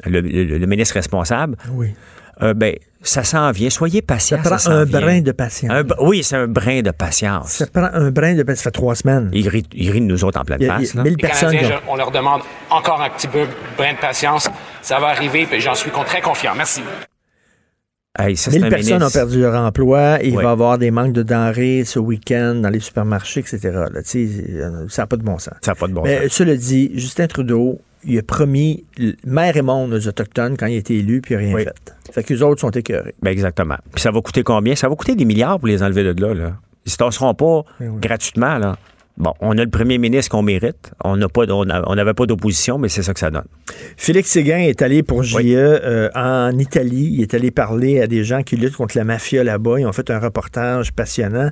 le- 0.06 0.20
le- 0.20 0.58
le 0.58 0.66
ministre 0.66 0.94
responsable? 0.94 1.56
Oui. 1.72 1.94
Euh, 2.42 2.52
ben, 2.52 2.74
ça 3.00 3.24
s'en 3.24 3.50
vient. 3.50 3.70
Soyez 3.70 4.00
Ça 4.00 4.06
patient. 4.14 4.38
prend 4.44 4.58
s'en 4.58 4.70
un 4.72 4.84
vient. 4.84 5.00
brin 5.00 5.20
de 5.22 5.32
patience. 5.32 5.70
Un 5.72 5.84
oui, 6.00 6.22
c'est 6.22 6.36
un 6.36 6.46
brin 6.48 6.82
de 6.82 6.90
patience. 6.90 7.48
Ça 7.52 7.66
prend 7.66 7.88
un 7.92 8.10
brin 8.10 8.34
de 8.34 8.42
patience. 8.42 8.58
Ça 8.58 8.64
fait 8.64 8.70
trois 8.72 8.94
semaines. 8.94 9.30
Il 9.32 9.48
rit, 9.48 9.64
il 9.72 9.90
rit 9.90 10.00
de 10.00 10.04
nous 10.06 10.22
autres 10.22 10.38
en 10.38 10.44
pleine 10.44 10.58
Il 10.60 10.64
il 10.64 10.68
face. 10.86 10.94
1000 10.96 11.02
Les 11.04 11.16
personnes. 11.16 11.50
qui 11.52 11.56
Canadiens, 11.56 11.80
je- 11.86 11.90
on 11.90 11.96
leur 11.96 12.10
demande 12.10 12.42
encore 12.68 13.00
un 13.00 13.08
petit 13.08 13.28
peu 13.28 13.46
brin 13.78 13.94
de 13.94 13.98
patience. 13.98 14.50
Ça 14.82 14.98
va 14.98 15.06
arriver, 15.08 15.46
puis 15.46 15.60
j'en 15.62 15.74
suis 15.74 15.90
très 15.90 16.20
confiant. 16.20 16.52
Merci. 16.54 16.82
Hey, 18.18 18.36
ça, 18.36 18.50
c'est 18.50 18.58
1000 18.58 18.66
un 18.66 18.70
personnes 18.70 19.02
ont 19.02 19.10
perdu 19.10 19.40
leur 19.40 19.54
emploi. 19.54 20.18
Il 20.22 20.36
Ouais. 20.36 20.42
va 20.42 20.50
y 20.50 20.52
avoir 20.52 20.78
des 20.78 20.90
manques 20.90 21.12
de 21.12 21.22
denrées 21.22 21.84
ce 21.84 21.98
week-end 21.98 22.54
dans 22.56 22.70
les 22.70 22.80
supermarchés, 22.80 23.40
etc. 23.40 23.58
Là, 23.62 24.00
euh, 24.14 24.86
ça 24.88 25.02
n'a 25.02 25.06
pas 25.06 25.16
de 25.16 25.22
bon 25.22 25.38
sens. 25.38 25.54
Ça 25.62 25.72
n'a 25.72 25.74
pas 25.74 25.86
de 25.88 25.92
bon 25.92 26.02
Mais 26.02 26.22
sens. 26.28 26.32
cela 26.32 26.56
dit, 26.56 26.90
Justin 26.94 27.26
Trudeau, 27.26 27.80
il 28.04 28.18
a 28.18 28.22
promis 28.22 28.84
mer 29.24 29.56
et 29.56 29.62
monde 29.62 29.92
aux 29.92 30.08
Autochtones 30.08 30.56
quand 30.56 30.66
il 30.66 30.74
a 30.76 30.78
été 30.78 30.96
élu, 30.96 31.20
puis 31.20 31.34
il 31.34 31.38
n'a 31.38 31.42
rien 31.46 31.54
Oui. 31.54 31.64
fait. 31.64 31.94
Fait 32.12 32.22
qu'eux 32.22 32.40
autres 32.42 32.60
sont 32.60 32.70
écœurés. 32.70 33.14
Ben 33.22 33.30
exactement. 33.30 33.76
Puis 33.92 34.00
ça 34.00 34.10
va 34.10 34.20
coûter 34.20 34.42
combien? 34.42 34.74
Ça 34.76 34.88
va 34.88 34.94
coûter 34.94 35.14
des 35.14 35.24
milliards 35.24 35.58
pour 35.58 35.68
les 35.68 35.82
enlever 35.82 36.04
de 36.14 36.22
là. 36.22 36.32
là. 36.34 36.52
Ils 36.86 36.92
se 36.92 36.96
tasseront 36.98 37.34
pas 37.34 37.64
Ben 37.80 37.88
oui. 37.90 38.00
gratuitement. 38.00 38.58
Là. 38.58 38.76
Bon, 39.18 39.32
on 39.40 39.56
a 39.56 39.64
le 39.64 39.70
premier 39.70 39.96
ministre 39.96 40.30
qu'on 40.30 40.42
mérite. 40.42 40.90
On 41.02 41.16
n'a 41.16 41.28
pas, 41.30 41.44
on 41.48 41.64
n'avait 41.94 42.12
pas 42.12 42.26
d'opposition, 42.26 42.76
mais 42.76 42.90
c'est 42.90 43.02
ça 43.02 43.14
que 43.14 43.20
ça 43.20 43.30
donne. 43.30 43.46
Félix 43.96 44.30
Séguin 44.30 44.58
est 44.58 44.82
allé 44.82 45.02
pour 45.02 45.22
JE 45.22 45.36
Oui. 45.36 45.54
euh, 45.56 46.10
en 46.14 46.56
Italie. 46.58 47.08
Il 47.14 47.22
est 47.22 47.32
allé 47.32 47.50
parler 47.50 48.02
à 48.02 48.06
des 48.06 48.24
gens 48.24 48.42
qui 48.42 48.56
luttent 48.56 48.76
contre 48.76 48.94
la 48.96 49.04
mafia 49.04 49.42
là-bas. 49.42 49.80
Ils 49.80 49.86
ont 49.86 49.92
fait 49.92 50.10
un 50.10 50.18
reportage 50.18 50.92
passionnant. 50.92 51.48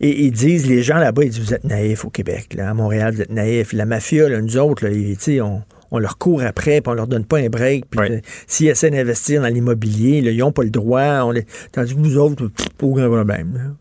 Et 0.00 0.24
ils 0.24 0.32
disent, 0.32 0.66
les 0.68 0.82
gens 0.82 0.98
là-bas, 0.98 1.24
ils 1.24 1.30
disent, 1.30 1.40
vous 1.40 1.54
êtes 1.54 1.64
naïfs 1.64 2.04
au 2.04 2.10
Québec. 2.10 2.52
Là, 2.54 2.68
à 2.70 2.74
Montréal, 2.74 3.14
vous 3.14 3.22
êtes 3.22 3.32
naïfs. 3.32 3.72
La 3.72 3.86
mafia, 3.86 4.28
là, 4.28 4.42
nous 4.42 4.58
autres, 4.58 4.84
là, 4.84 4.90
ils- 4.92 5.40
on, 5.40 5.62
on 5.90 5.98
leur 5.98 6.18
court 6.18 6.42
après, 6.42 6.82
puis 6.82 6.90
on 6.90 6.94
leur 6.94 7.06
donne 7.06 7.24
pas 7.24 7.38
un 7.38 7.48
break. 7.48 7.86
Puis 7.88 8.00
Oui. 8.00 8.06
euh, 8.10 8.20
s'ils 8.46 8.68
essaient 8.68 8.90
d'investir 8.90 9.40
dans 9.40 9.48
l'immobilier, 9.48 10.18
ils 10.18 10.36
n'ont 10.36 10.52
pas 10.52 10.62
le 10.62 10.68
droit. 10.70 11.22
On 11.22 11.30
les... 11.30 11.46
Tandis 11.72 11.94
que 11.94 12.00
nous 12.00 12.18
autres, 12.18 12.48
pff, 12.48 12.66
aucun 12.82 13.08
problème. 13.08 13.76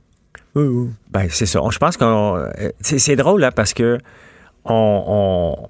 Oui, 0.58 0.68
oui. 0.68 0.90
Ben, 1.12 1.28
c'est 1.30 1.46
ça. 1.46 1.60
Je 1.70 1.78
pense 1.78 1.98
qu'on. 1.98 2.38
euh, 2.38 2.50
C'est 2.82 3.00
c'est 3.00 3.16
drôle, 3.16 3.42
là, 3.42 3.52
parce 3.52 3.74
que 3.74 3.98
on, 4.66 5.04
on- 5.08 5.70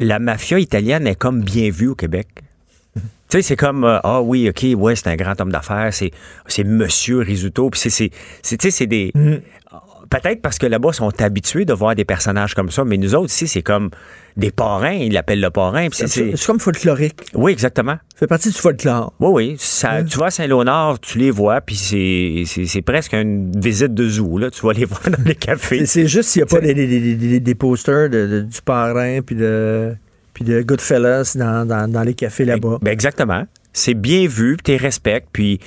la 0.00 0.18
mafia 0.18 0.58
italienne 0.58 1.06
est 1.06 1.14
comme 1.16 1.42
bien 1.42 1.70
vue 1.70 1.88
au 1.88 1.94
Québec. 1.94 2.28
Tu 2.94 3.00
sais, 3.28 3.42
c'est 3.42 3.56
comme, 3.56 3.84
euh, 3.84 3.98
ah 4.04 4.22
oui, 4.22 4.48
OK, 4.48 4.64
ouais, 4.76 4.96
c'est 4.96 5.08
un 5.08 5.16
grand 5.16 5.38
homme 5.40 5.52
d'affaires, 5.52 5.92
c'est, 5.92 6.12
c'est 6.46 6.64
Monsieur 6.64 7.18
Risuto, 7.18 7.68
puis 7.68 7.78
c'est, 7.80 7.90
c'est, 7.90 8.10
c'est, 8.42 8.56
tu 8.56 8.70
sais, 8.70 8.70
c'est 8.70 8.86
des... 8.86 9.12
Peut-être 10.10 10.40
parce 10.40 10.58
que 10.58 10.64
là-bas, 10.66 10.90
ils 10.92 10.96
sont 10.96 11.20
habitués 11.20 11.66
de 11.66 11.74
voir 11.74 11.94
des 11.94 12.06
personnages 12.06 12.54
comme 12.54 12.70
ça, 12.70 12.84
mais 12.84 12.96
nous 12.96 13.14
autres, 13.14 13.30
ici, 13.30 13.46
c'est 13.46 13.60
comme 13.62 13.90
des 14.38 14.50
parrains, 14.52 14.92
ils 14.94 15.12
l'appellent 15.12 15.40
le 15.40 15.50
parrain, 15.50 15.88
c'est... 15.92 16.34
Comme 16.46 16.60
folklorique. 16.60 17.16
Oui, 17.34 17.52
exactement. 17.52 17.96
Ça 18.14 18.18
fait 18.20 18.26
partie 18.28 18.48
du 18.48 18.54
folklore. 18.54 19.12
Oui, 19.20 19.30
oui. 19.50 19.56
Ça, 19.58 20.02
Tu 20.04 20.16
vois, 20.16 20.30
Saint-Léonard, 20.30 21.00
tu 21.00 21.18
les 21.18 21.30
vois, 21.32 21.60
puis 21.60 21.74
c'est, 21.76 22.82
presque 22.82 23.12
une 23.14 23.52
visite 23.60 23.92
de 23.94 24.08
zoo, 24.08 24.38
là. 24.38 24.50
Tu 24.50 24.64
vas 24.64 24.72
les 24.72 24.84
voir 24.86 25.02
dans 25.10 25.24
les 25.24 25.34
cafés. 25.34 25.84
C'est- 25.86 26.06
juste 26.06 26.30
s'il 26.30 26.40
n'y 26.42 26.44
a 26.44 26.46
pas 26.46 26.60
des, 26.60 26.72
des- 26.72 26.86
des- 26.86 27.14
des- 27.16 27.40
des 27.40 27.54
posters 27.54 28.08
de, 28.08 28.26
de- 28.26 28.40
du 28.42 28.62
parrain 28.62 29.20
puis 29.22 29.34
de, 29.34 29.94
puis 30.34 30.44
de 30.44 30.62
Goodfellas 30.62 31.32
dans, 31.36 31.66
dans- 31.66 31.90
dans 31.90 32.02
les 32.02 32.14
cafés 32.14 32.44
là-bas. 32.44 32.78
Ben 32.80 32.92
exactement. 32.92 33.44
C'est 33.72 33.94
bien 33.94 34.26
vu, 34.28 34.56
puis 34.56 34.62
tu 34.64 34.70
les 34.70 34.76
respectes, 34.76 35.28
puis 35.32 35.58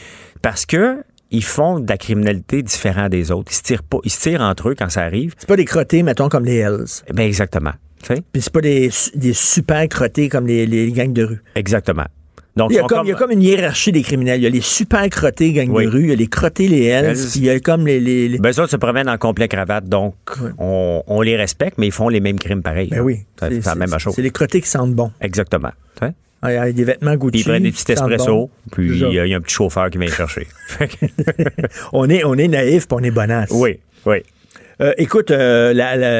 parce 0.42 0.66
que 0.66 1.04
ils 1.30 1.44
font 1.44 1.80
de 1.80 1.90
la 1.90 1.98
criminalité 1.98 2.62
différente 2.63 3.10
des 3.10 3.32
autres. 3.32 3.51
Ils 3.51 3.56
se 3.56 3.62
tirent 3.63 3.84
pas, 3.84 4.00
ils 4.04 4.12
se 4.12 4.20
tirent 4.22 4.42
entre 4.42 4.70
eux 4.70 4.75
quand 4.78 4.90
ça 4.90 5.01
arrive. 5.04 5.34
C'est 5.38 5.48
pas 5.48 5.56
des 5.56 5.66
crottés, 5.66 6.04
mettons, 6.04 6.28
comme 6.30 6.44
les 6.46 6.58
Hells. 6.58 6.86
Ben 7.13 7.24
exactement. 7.25 7.72
Sais? 8.05 8.22
Puis 8.31 8.41
c'est 8.41 8.51
pas 8.53 8.62
des, 8.62 8.89
des 9.15 9.34
super 9.34 9.88
crottés 9.88 10.27
comme 10.29 10.48
les, 10.48 10.65
les 10.65 10.91
gangs 10.91 11.13
de 11.13 11.24
rue. 11.24 11.41
Exactement. 11.55 12.05
Donc, 12.58 12.72
Il 12.72 12.75
y, 12.75 12.79
a 12.79 12.84
comme, 12.84 13.05
il 13.05 13.10
y 13.10 13.12
a 13.13 13.15
comme 13.15 13.31
une 13.31 13.41
hiérarchie 13.41 13.93
des 13.93 14.01
criminels. 14.01 14.41
Il 14.41 14.43
y 14.43 14.48
a 14.48 14.50
les 14.50 14.60
super 14.60 15.08
crottés 15.10 15.53
gangs 15.53 15.70
Oui. 15.70 15.86
de 15.86 15.89
rue, 15.89 16.03
il 16.03 16.10
y 16.10 16.12
a 16.12 16.15
les 16.15 16.27
crottés, 16.27 16.67
les 16.67 16.84
Hells, 16.84 17.15
puis 17.15 17.39
il 17.39 17.46
y 17.46 17.50
a 17.50 17.58
comme 17.62 17.88
les... 17.88 18.01
les- 18.01 18.27
les- 18.27 18.39
Ben, 18.39 18.50
autres 18.50 18.67
se 18.67 18.75
promènent 18.75 19.08
en 19.08 19.17
complet 19.17 19.48
cravate, 19.48 19.86
donc 19.88 20.15
on, 20.58 21.01
on 21.08 21.22
les 21.22 21.38
respecte, 21.38 21.77
mais 21.77 21.88
ils 21.88 21.93
font 21.93 22.10
les 22.10 22.20
mêmes 22.20 22.38
crimes 22.38 22.62
pareils. 22.62 22.89
Ben 22.89 23.00
oui. 23.00 23.20
C'est 23.39 23.65
la 23.65 23.75
même 23.75 23.98
chose. 24.00 24.15
C'est 24.15 24.22
les 24.22 24.31
crottés 24.31 24.60
qui 24.60 24.67
sentent 24.67 24.93
bon. 24.93 25.12
Exactement. 25.22 25.72
Il 26.43 26.53
y 26.53 26.58
a 26.58 26.72
des 26.72 26.84
vêtements 26.84 27.13
Gucci. 27.15 27.31
Puis 27.31 27.39
ils 27.41 27.43
prennent 27.46 27.63
des 27.63 27.72
petits 27.72 27.86
bon. 28.25 28.50
puis 28.72 28.88
il 28.96 29.00
ça. 29.00 29.08
y, 29.10 29.20
a- 29.20 29.25
il 29.27 29.29
y 29.29 29.34
a 29.36 29.38
un 29.38 29.41
petit 29.41 29.53
chauffeur 29.53 29.89
qui 29.91 30.00
vient 30.00 30.08
les 30.08 30.13
chercher. 30.13 30.48
On 31.93 32.10
est, 32.10 32.24
on 32.24 32.34
est 32.36 32.48
naïf 32.48 32.88
puis 32.88 32.98
on 33.00 33.03
est 33.03 33.12
bonasse. 33.12 33.51
oui, 33.51 33.79
oui. 34.05 34.17
Euh, 34.81 34.93
écoute, 34.97 35.31
euh, 35.31 35.71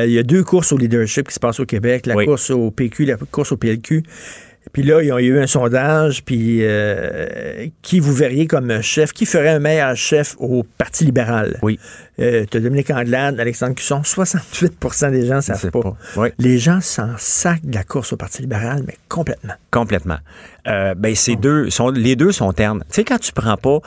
il 0.06 0.12
y 0.14 0.20
a 0.20 0.24
deux 0.24 0.44
courses 0.44 0.72
au 0.72 0.78
leadership 0.78 1.28
qui 1.28 1.34
se 1.34 1.40
passent 1.40 1.60
au 1.60 1.66
Québec, 1.66 2.06
la 2.06 2.16
Oui. 2.16 2.26
course 2.26 2.50
au 2.52 2.70
PQ, 2.72 3.06
la 3.06 3.18
course 3.18 3.52
au 3.52 3.58
PLQ. 3.58 4.04
Puis 4.74 4.84
là, 4.84 5.02
ils 5.02 5.12
ont 5.12 5.18
il 5.18 5.26
y 5.26 5.30
a 5.32 5.34
eu 5.34 5.40
un 5.40 5.48
sondage, 5.48 6.24
puis 6.24 6.60
euh, 6.62 7.66
qui 7.82 8.00
vous 8.00 8.14
verriez 8.14 8.46
comme 8.46 8.82
chef, 8.82 9.12
qui 9.12 9.26
ferait 9.26 9.50
un 9.50 9.60
meilleur 9.60 9.96
chef 9.96 10.36
au 10.40 10.64
Parti 10.78 11.04
libéral? 11.04 11.58
Oui. 11.64 11.80
Euh, 12.20 12.46
tu 12.50 12.58
as 12.58 12.60
Dominique 12.60 12.92
Andelade, 12.92 13.40
Alexandre 13.40 13.74
Cusson, 13.74 14.02
68% 14.04 15.12
des 15.12 15.26
gens 15.26 15.38
ne 15.38 15.42
savent 15.42 15.60
C'est 15.60 15.72
pas. 15.72 15.82
pas. 15.82 15.98
Oui. 16.16 16.30
Les 16.38 16.60
gens 16.60 16.80
s'en 16.80 17.10
sacent 17.18 17.64
de 17.64 17.74
la 17.74 17.84
course 17.84 18.14
au 18.14 18.18
Parti 18.18 18.44
libéral, 18.44 18.84
mais 18.86 18.96
complètement. 19.10 19.54
Complètement. 19.72 20.18
Euh, 20.68 20.94
ben, 20.94 21.16
ces 21.16 21.36
deux 21.36 21.72
sont, 21.72 21.90
les 21.90 22.16
deux 22.16 22.32
sont 22.32 22.54
ternes. 22.54 22.82
Tu 22.90 22.96
sais, 22.98 23.04
quand 23.04 23.20
tu 23.20 23.32
prends 23.34 23.58
pas 23.58 23.80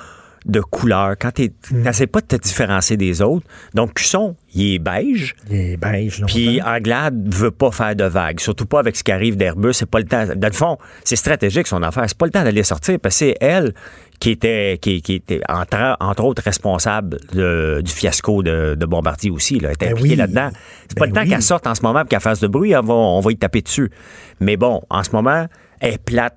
de 0.45 0.61
couleur, 0.61 1.15
quand 1.19 1.31
tu 1.33 1.51
n'essaies 1.73 2.07
pas 2.07 2.21
de 2.21 2.27
te 2.27 2.37
différencier 2.37 2.97
des 2.99 3.23
autres, 3.23 3.47
donc 3.73 3.95
Cusson, 3.95 4.37
il 4.55 4.75
est 4.75 4.79
beige, 4.79 5.35
Les 5.49 5.77
beiges, 5.79 6.21
non? 6.21 6.27
puis 6.27 6.61
Anglade 6.61 7.35
veut 7.35 7.51
pas 7.51 7.71
faire 7.71 7.97
de 7.97 8.05
vagues, 8.05 8.41
surtout 8.41 8.67
pas 8.67 8.79
avec 8.81 8.95
ce 8.97 9.03
qui 9.03 9.11
arrive 9.11 9.37
d'Airbus, 9.37 9.73
c'est 9.73 9.89
pas 9.89 9.99
le 10.01 10.05
temps. 10.05 10.27
Dans 10.37 10.49
le 10.49 10.53
fond, 10.53 10.77
c'est 11.03 11.17
stratégique 11.17 11.67
son 11.67 11.83
affaire, 11.83 12.05
c'est 12.07 12.19
pas 12.19 12.27
le 12.27 12.33
temps 12.33 12.45
d'aller 12.45 12.63
sortir 12.63 12.99
parce 13.01 13.15
que 13.15 13.19
c'est 13.27 13.37
elle 13.41 13.73
qui 14.21 14.31
était, 14.31 14.79
qui, 14.81 15.01
qui 15.03 15.15
était 15.15 15.41
entre, 15.49 15.97
entre 15.99 16.25
autres 16.25 16.43
responsable 16.43 17.19
de- 17.33 17.81
du 17.83 17.91
fiasco 17.91 18.43
de, 18.43 18.75
de 18.79 18.87
Bombardier 18.87 19.31
aussi. 19.31 19.59
Là. 19.59 19.69
Elle 19.71 19.75
était 19.75 19.87
Ben 19.87 19.93
impliquée 19.93 20.11
oui. 20.11 20.17
là-dedans. 20.17 20.51
C'est 20.89 20.99
pas 20.99 21.07
Ben 21.07 21.11
le 21.11 21.15
temps 21.17 21.23
oui. 21.23 21.29
qu'elle 21.31 21.43
sorte 21.43 21.67
en 21.67 21.75
ce 21.75 21.83
moment 21.83 22.03
et 22.03 22.07
qu'elle 22.07 22.21
fasse 22.21 22.41
de 22.41 22.47
bruit, 22.49 22.73
elle 22.73 22.85
va- 22.85 22.93
on 22.95 23.21
va 23.21 23.33
y 23.33 23.37
taper 23.37 23.63
dessus. 23.63 23.91
Mais 24.41 24.57
bon, 24.57 24.83
en 24.91 25.03
ce 25.03 25.11
moment, 25.13 25.47
elle 25.81 25.95
est 25.95 25.99
plate. 26.05 26.37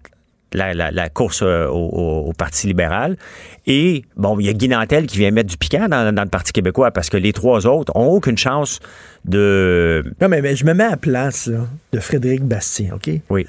La, 0.53 0.73
la- 0.73 0.91
la 0.91 1.09
course 1.09 1.41
euh, 1.43 1.67
au, 1.67 2.31
Parti 2.37 2.67
libéral. 2.67 3.17
Et, 3.65 4.03
bon, 4.15 4.39
il 4.39 4.45
y 4.45 4.49
a 4.49 4.53
Guy 4.53 4.69
Nantel 4.69 5.05
qui 5.05 5.17
vient 5.17 5.31
mettre 5.31 5.49
du 5.49 5.57
piquant 5.57 5.87
dans, 5.89 6.13
dans 6.15 6.23
le 6.23 6.29
Parti 6.29 6.53
québécois 6.53 6.91
parce 6.91 7.09
que 7.09 7.17
les 7.17 7.33
trois 7.33 7.67
autres 7.67 7.91
ont 7.95 8.07
aucune 8.07 8.37
chance 8.37 8.79
de... 9.25 10.03
Non, 10.21 10.29
mais, 10.29 10.41
mais 10.41 10.55
je 10.55 10.65
me 10.65 10.73
mets 10.73 10.85
à 10.85 10.91
la 10.91 10.97
place 10.97 11.47
là, 11.47 11.67
de 11.91 11.99
Frédéric 11.99 12.43
Bastien, 12.43 12.95
OK? 12.95 13.09
Oui. 13.29 13.45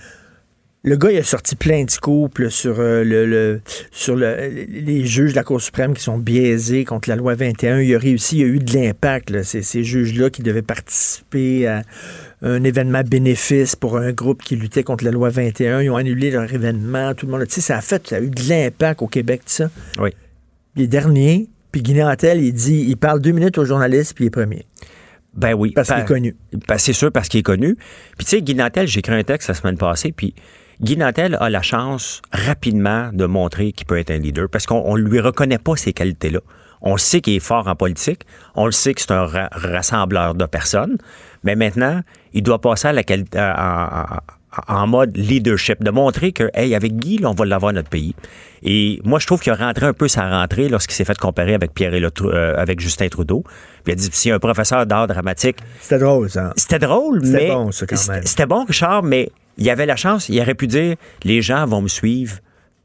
Le 0.84 0.96
gars, 0.96 1.10
il 1.10 1.18
a 1.18 1.22
sorti 1.24 1.54
plein 1.56 1.84
de 1.84 1.90
scoops 1.90 2.38
là, 2.38 2.50
sur, 2.50 2.76
euh, 2.78 3.02
le, 3.04 3.26
le- 3.26 3.60
sur 3.90 4.16
le- 4.16 4.36
les 4.68 5.04
juges 5.04 5.32
de 5.32 5.36
la 5.36 5.42
Cour 5.44 5.60
suprême 5.60 5.92
qui 5.92 6.02
sont 6.02 6.18
biaisés 6.18 6.84
contre 6.84 7.08
la 7.08 7.16
loi 7.16 7.34
21. 7.34 7.80
Il 7.80 7.94
a 7.94 7.98
réussi, 7.98 8.36
il 8.36 8.40
y 8.40 8.44
a 8.44 8.46
eu 8.46 8.58
de 8.60 8.72
l'impact. 8.74 9.42
ces 9.42 9.82
juges-là 9.84 10.30
qui 10.30 10.42
devaient 10.42 10.62
participer 10.62 11.66
à 11.66 11.82
un 12.42 12.62
événement 12.64 13.02
bénéfice 13.02 13.74
pour 13.76 13.96
un 13.96 14.12
groupe 14.12 14.42
qui 14.42 14.56
luttait 14.56 14.84
contre 14.84 15.04
la 15.04 15.10
loi 15.10 15.28
21. 15.30 15.82
Ils 15.82 15.90
ont 15.90 15.96
annulé 15.96 16.30
leur 16.30 16.52
événement. 16.52 17.14
Tout 17.14 17.26
le 17.26 17.32
monde, 17.32 17.46
tu 17.46 17.54
sais, 17.54 17.60
ça 17.60 17.78
a 17.78 17.80
fait, 17.80 18.06
ça 18.06 18.16
a 18.16 18.20
eu 18.20 18.30
de 18.30 18.48
l'impact 18.48 19.02
au 19.02 19.06
Québec, 19.08 19.42
ça. 19.46 19.70
Oui. 19.98 20.10
Les 20.76 20.86
derniers, 20.86 21.48
puis 21.72 21.82
Guy 21.82 21.94
Nantel, 21.94 22.40
il 22.40 22.52
dit, 22.52 22.84
il 22.88 22.96
parle 22.96 23.20
deux 23.20 23.32
minutes 23.32 23.58
aux 23.58 23.64
journalistes, 23.64 24.14
puis 24.14 24.24
il 24.24 24.26
est 24.28 24.30
premier. 24.30 24.64
Ben 25.34 25.54
oui. 25.54 25.72
Parce 25.72 25.88
qu'il 25.88 25.96
Pa- 25.96 26.02
est 26.02 26.06
connu. 26.06 26.36
Ben, 26.68 26.78
c'est 26.78 26.92
sûr, 26.92 27.10
parce 27.12 27.28
qu'il 27.28 27.40
est 27.40 27.44
connu. 27.44 27.76
Puis 28.16 28.24
tu 28.24 28.30
sais, 28.30 28.42
Guy 28.42 28.54
Nantel, 28.54 28.86
j'ai 28.86 29.00
écrit 29.00 29.14
un 29.14 29.24
texte 29.24 29.48
la 29.48 29.54
semaine 29.54 29.76
passée, 29.76 30.12
puis 30.12 30.34
Guy 30.80 30.96
Nantel 30.96 31.36
a 31.40 31.50
la 31.50 31.62
chance 31.62 32.22
rapidement 32.32 33.10
de 33.12 33.24
montrer 33.26 33.72
qu'il 33.72 33.86
peut 33.86 33.98
être 33.98 34.10
un 34.12 34.18
leader 34.18 34.48
parce 34.48 34.64
qu'on 34.66 34.96
ne 34.96 35.02
lui 35.02 35.18
reconnaît 35.18 35.58
pas 35.58 35.74
ces 35.76 35.92
qualités-là. 35.92 36.40
On 36.82 36.92
le 36.92 36.98
sait 36.98 37.20
qu'il 37.20 37.34
est 37.34 37.40
fort 37.40 37.66
en 37.68 37.74
politique, 37.74 38.22
on 38.54 38.66
le 38.66 38.72
sait 38.72 38.94
que 38.94 39.00
c'est 39.00 39.10
un 39.12 39.26
ra- 39.26 39.48
rassembleur 39.52 40.34
de 40.34 40.46
personnes, 40.46 40.96
mais 41.44 41.56
maintenant, 41.56 42.00
il 42.32 42.42
doit 42.42 42.60
passer 42.60 42.88
à 42.88 42.92
la 42.92 43.02
qualité, 43.02 43.38
en, 43.38 44.04
en- 44.68 44.86
mode 44.86 45.16
leadership, 45.16 45.82
de 45.84 45.90
montrer 45.90 46.32
que, 46.32 46.50
hey, 46.54 46.74
avec 46.74 46.96
Guy, 46.96 47.18
là, 47.18 47.30
on 47.30 47.34
va 47.34 47.44
l'avoir 47.44 47.72
notre 47.72 47.88
pays. 47.90 48.14
Et 48.62 49.00
moi, 49.04 49.18
je 49.18 49.26
trouve 49.26 49.40
qu'il 49.40 49.52
a 49.52 49.56
rentré 49.56 49.86
un 49.86 49.92
peu 49.92 50.08
sa 50.08 50.28
rentrée 50.28 50.68
lorsqu'il 50.68 50.94
s'est 50.94 51.04
fait 51.04 51.16
comparer 51.18 51.54
avec 51.54 51.74
Pierre 51.74 51.94
et 51.94 52.02
avec 52.56 52.80
Justin 52.80 53.08
Trudeau. 53.08 53.42
Puis 53.84 53.88
il 53.88 53.92
a 53.92 53.94
dit, 53.96 54.08
si 54.12 54.30
un 54.30 54.38
professeur 54.38 54.86
d'art 54.86 55.06
dramatique 55.06 55.58
C'était 55.80 55.98
drôle, 55.98 56.30
ça. 56.30 56.52
c'était 56.56 56.78
drôle, 56.80 57.24
C'était 57.24 57.38
mais. 57.38 57.48
bon, 57.50 57.70
ça, 57.72 57.86
quand 57.86 57.96
c'était- 57.96 58.12
même. 58.14 58.22
C'était 58.26 58.46
bon, 58.46 58.64
Richard, 58.64 59.02
mais 59.02 59.30
il 59.58 59.68
avait 59.70 59.86
la 59.86 59.96
chance, 59.96 60.28
il 60.28 60.40
aurait 60.40 60.54
pu 60.54 60.66
dire 60.66 60.96
les 61.24 61.42
gens 61.42 61.66
vont 61.66 61.82
me 61.82 61.88
suivre 61.88 62.36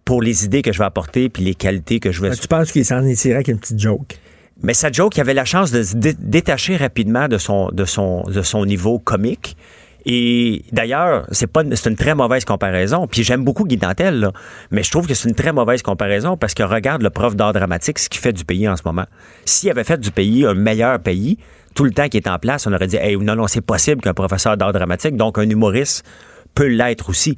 pour 0.06 0.22
les 0.22 0.46
idées 0.46 0.62
que 0.62 0.72
je 0.74 0.80
vais 0.80 0.86
apporter 0.86 1.30
puis 1.30 1.44
les 1.44 1.56
qualités 1.56 2.00
que 2.00 2.12
je 2.12 2.22
vais. 2.22 2.30
Ben, 2.30 2.36
Tu 2.38 2.48
penses 2.48 2.72
qu'il 2.72 2.86
s'en 2.86 3.04
est 3.06 3.16
tiré 3.16 3.36
avec 3.36 3.48
une 3.48 3.60
petite 3.60 3.80
joke? 3.80 4.18
Mais 4.62 4.74
sa 4.74 4.92
joke, 4.92 5.18
il 5.18 5.22
avait 5.22 5.34
la 5.34 5.46
chance 5.46 5.72
de 5.72 5.84
se 5.84 5.96
dé- 5.96 6.16
détacher 6.18 6.78
rapidement 6.78 7.28
de 7.28 7.38
son, 7.38 7.70
de 7.72 7.86
son, 7.86 8.24
de 8.24 8.42
son 8.42 8.66
niveau 8.66 9.00
comique. 9.00 9.58
Et 10.06 10.64
d'ailleurs, 10.74 11.26
c'est 11.32 11.48
pas 11.48 11.64
c'est 11.76 11.90
une 11.90 11.96
très 11.96 12.14
mauvaise 12.14 12.44
comparaison. 12.44 13.08
Puis 13.08 13.24
j'aime 13.24 13.44
beaucoup 13.46 13.64
Guy 13.66 13.78
Dantel, 13.78 14.20
là, 14.20 14.32
mais 14.70 14.84
je 14.84 14.92
trouve 14.92 15.08
que 15.08 15.14
c'est 15.14 15.30
une 15.30 15.36
très 15.36 15.54
mauvaise 15.54 15.82
comparaison 15.82 16.36
parce 16.36 16.54
que 16.54 16.64
regarde 16.64 17.02
le 17.02 17.10
prof 17.10 17.36
d'art 17.38 17.54
dramatique, 17.54 18.00
ce 18.00 18.10
qu'il 18.10 18.20
fait 18.20 18.34
du 18.34 18.44
pays 18.44 18.68
en 18.68 18.76
ce 18.76 18.82
moment. 18.86 19.06
S'il 19.46 19.70
avait 19.72 19.86
fait 19.86 20.00
du 20.00 20.12
pays 20.12 20.46
un 20.46 20.56
meilleur 20.56 21.00
pays, 21.00 21.38
tout 21.74 21.86
le 21.86 21.92
temps 21.92 22.10
qu'il 22.10 22.20
est 22.22 22.28
en 22.28 22.38
place, 22.38 22.68
on 22.68 22.74
aurait 22.74 22.88
dit 22.88 22.98
hey, 22.98 23.16
non, 23.18 23.36
non, 23.36 23.48
c'est 23.48 23.62
possible 23.62 24.02
qu'un 24.02 24.14
professeur 24.14 24.58
d'art 24.58 24.74
dramatique, 24.74 25.16
donc 25.16 25.38
un 25.38 25.50
humoriste, 25.50 26.04
peut 26.54 26.68
l'être 26.68 27.10
aussi. 27.10 27.38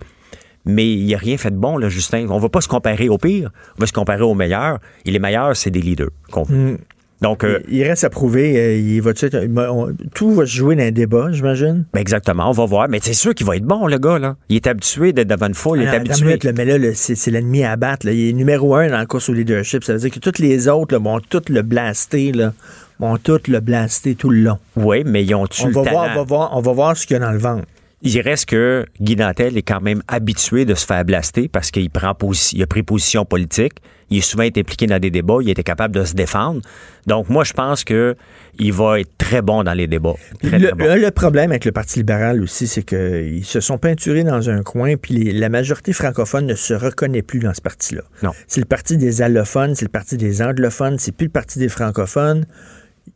Mais 0.65 0.88
il 0.91 1.12
n'a 1.12 1.17
rien 1.17 1.38
fait 1.38 1.51
de 1.51 1.57
bon, 1.57 1.77
là, 1.77 1.89
Justin. 1.89 2.25
On 2.29 2.36
ne 2.38 2.41
va 2.41 2.50
pas 2.50 2.62
se 2.62 2.67
comparer 2.67 3.07
au 3.10 3.17
pire, 3.17 3.51
on 3.77 3.81
va 3.81 3.88
se 3.88 3.93
comparer 3.93 4.24
au 4.24 4.34
meilleur. 4.34 4.79
Et 5.05 5.12
les 5.12 5.19
meilleurs, 5.19 5.55
c'est 5.55 5.69
des 5.72 5.81
leaders. 5.81 6.10
veut. 6.31 6.77
Donc, 7.22 7.43
euh, 7.45 7.60
Il 7.69 7.81
reste 7.84 8.03
à 8.03 8.10
prouver. 8.10 8.57
euh, 8.60 8.75
il 8.77 9.01
va 9.01 9.13
il 9.13 9.57
on- 9.57 9.95
tout 10.13 10.31
va 10.34 10.45
se 10.45 10.51
jouer 10.51 10.75
dans 10.75 10.84
un 10.84 10.91
débat, 10.91 11.27
j'imagine. 11.31 11.86
Ben 11.93 12.01
exactement, 12.01 12.50
on 12.50 12.51
va 12.51 12.65
voir. 12.65 12.89
Mais 12.89 13.00
c'est 13.01 13.13
sûr 13.13 13.34
qu'il 13.34 13.45
va 13.48 13.55
être 13.55 13.63
bon, 13.63 13.88
le 13.88 13.98
gars, 13.98 14.19
là. 14.19 14.36
Il 14.50 14.57
est 14.57 14.67
habitué 14.67 15.13
d'être 15.13 15.29
devant 15.29 15.48
une 15.48 15.53
foule, 15.53 15.79
il 15.81 15.86
est 15.86 15.95
habitué. 15.95 16.25
minute, 16.25 16.43
là, 16.43 16.51
mais 16.55 16.65
là, 16.65 16.91
c'est 16.93 17.31
l'ennemi 17.31 17.63
à 17.63 17.77
battre. 17.77 18.05
là. 18.05 18.12
Il 18.12 18.29
est 18.29 18.34
numéro 18.34 18.75
un 18.75 18.89
dans 18.89 18.98
la 18.98 19.05
course 19.05 19.29
au 19.29 19.34
leadership. 19.34 19.84
Ça 19.86 19.93
veut 19.93 20.00
dire 20.00 20.12
que 20.12 20.19
tous 20.19 20.39
les 20.41 20.67
autres 20.67 20.98
vont 20.98 21.19
tout 21.22 21.41
le 21.50 21.62
blaster, 21.62 22.34
là, 22.34 22.53
vont 23.00 23.17
tout 23.17 23.39
le 23.48 23.60
blaster 23.62 24.15
tout 24.15 24.29
le 24.29 24.41
long. 24.41 24.57
Oui, 24.75 25.03
mais 25.05 25.24
ils 25.24 25.34
ont 25.36 25.48
tué 25.48 25.63
On 25.63 25.67
le 25.67 25.74
va, 25.74 25.84
talent? 25.84 25.95
voir, 25.98 26.10
on, 26.12 26.15
va 26.17 26.24
voir, 26.24 26.57
on 26.57 26.62
va 26.62 26.74
voir 26.74 26.98
ce 26.98 27.07
qu'il 27.07 27.13
y 27.13 27.17
a 27.17 27.25
dans 27.25 27.31
le 27.31 27.39
ventre. 27.39 27.65
Il 28.08 28.22
reste 28.22 28.46
que 28.46 28.86
Guy 29.02 29.16
Dantel 29.16 29.58
est 29.58 29.64
quand 29.64 29.82
même 29.82 30.04
habitué 30.08 30.64
de 30.66 30.76
se 30.76 30.86
faire 30.86 31.04
blaster 31.04 31.48
parce 31.48 31.72
qu'il 31.72 31.90
prend 31.90 32.16
il 32.54 32.62
a 32.64 32.68
pris 32.68 32.84
position 32.84 33.26
politique. 33.26 33.74
Il 34.12 34.20
est 34.20 34.22
souvent 34.22 34.44
été 34.44 34.60
impliqué 34.60 34.86
dans 34.86 35.00
des 35.00 35.10
débats. 35.10 35.38
Il 35.42 35.50
était 35.50 35.64
capable 35.64 35.96
de 35.96 36.06
se 36.06 36.14
défendre. 36.14 36.62
Donc, 37.08 37.28
moi, 37.30 37.44
je 37.44 37.54
pense 37.54 37.84
que 37.84 38.16
il 38.60 38.72
va 38.72 39.00
être 39.00 39.10
très 39.18 39.42
bon 39.42 39.64
dans 39.64 39.74
les 39.74 39.88
débats. 39.88 40.14
Très, 40.44 40.60
le, 40.60 40.68
très 40.68 40.76
bon. 40.76 40.86
le- 40.86 41.02
le 41.02 41.10
problème 41.10 41.50
avec 41.50 41.66
le 41.66 41.72
Parti 41.72 41.98
libéral 42.00 42.44
aussi, 42.44 42.68
c'est 42.68 42.84
qu'ils 42.84 43.44
se 43.44 43.60
sont 43.60 43.80
peinturés 43.80 44.24
dans 44.24 44.52
un 44.52 44.62
coin, 44.62 44.96
puis 44.96 45.16
les- 45.16 45.32
la 45.34 45.50
majorité 45.50 45.92
francophone 45.92 46.46
ne 46.46 46.54
se 46.54 46.76
reconnaît 46.76 47.24
plus 47.24 47.40
dans 47.40 47.56
ce 47.56 47.62
parti-là. 47.62 48.04
Non. 48.22 48.32
C'est 48.48 48.60
le 48.62 48.68
parti 48.68 48.98
des 48.98 49.24
allophones, 49.24 49.74
c'est 49.74 49.86
le 49.86 49.90
parti 49.90 50.16
des 50.18 50.44
anglophones, 50.44 51.00
c'est 51.00 51.12
plus 51.12 51.26
le 51.26 51.32
parti 51.32 51.58
des 51.58 51.70
francophones. 51.70 52.46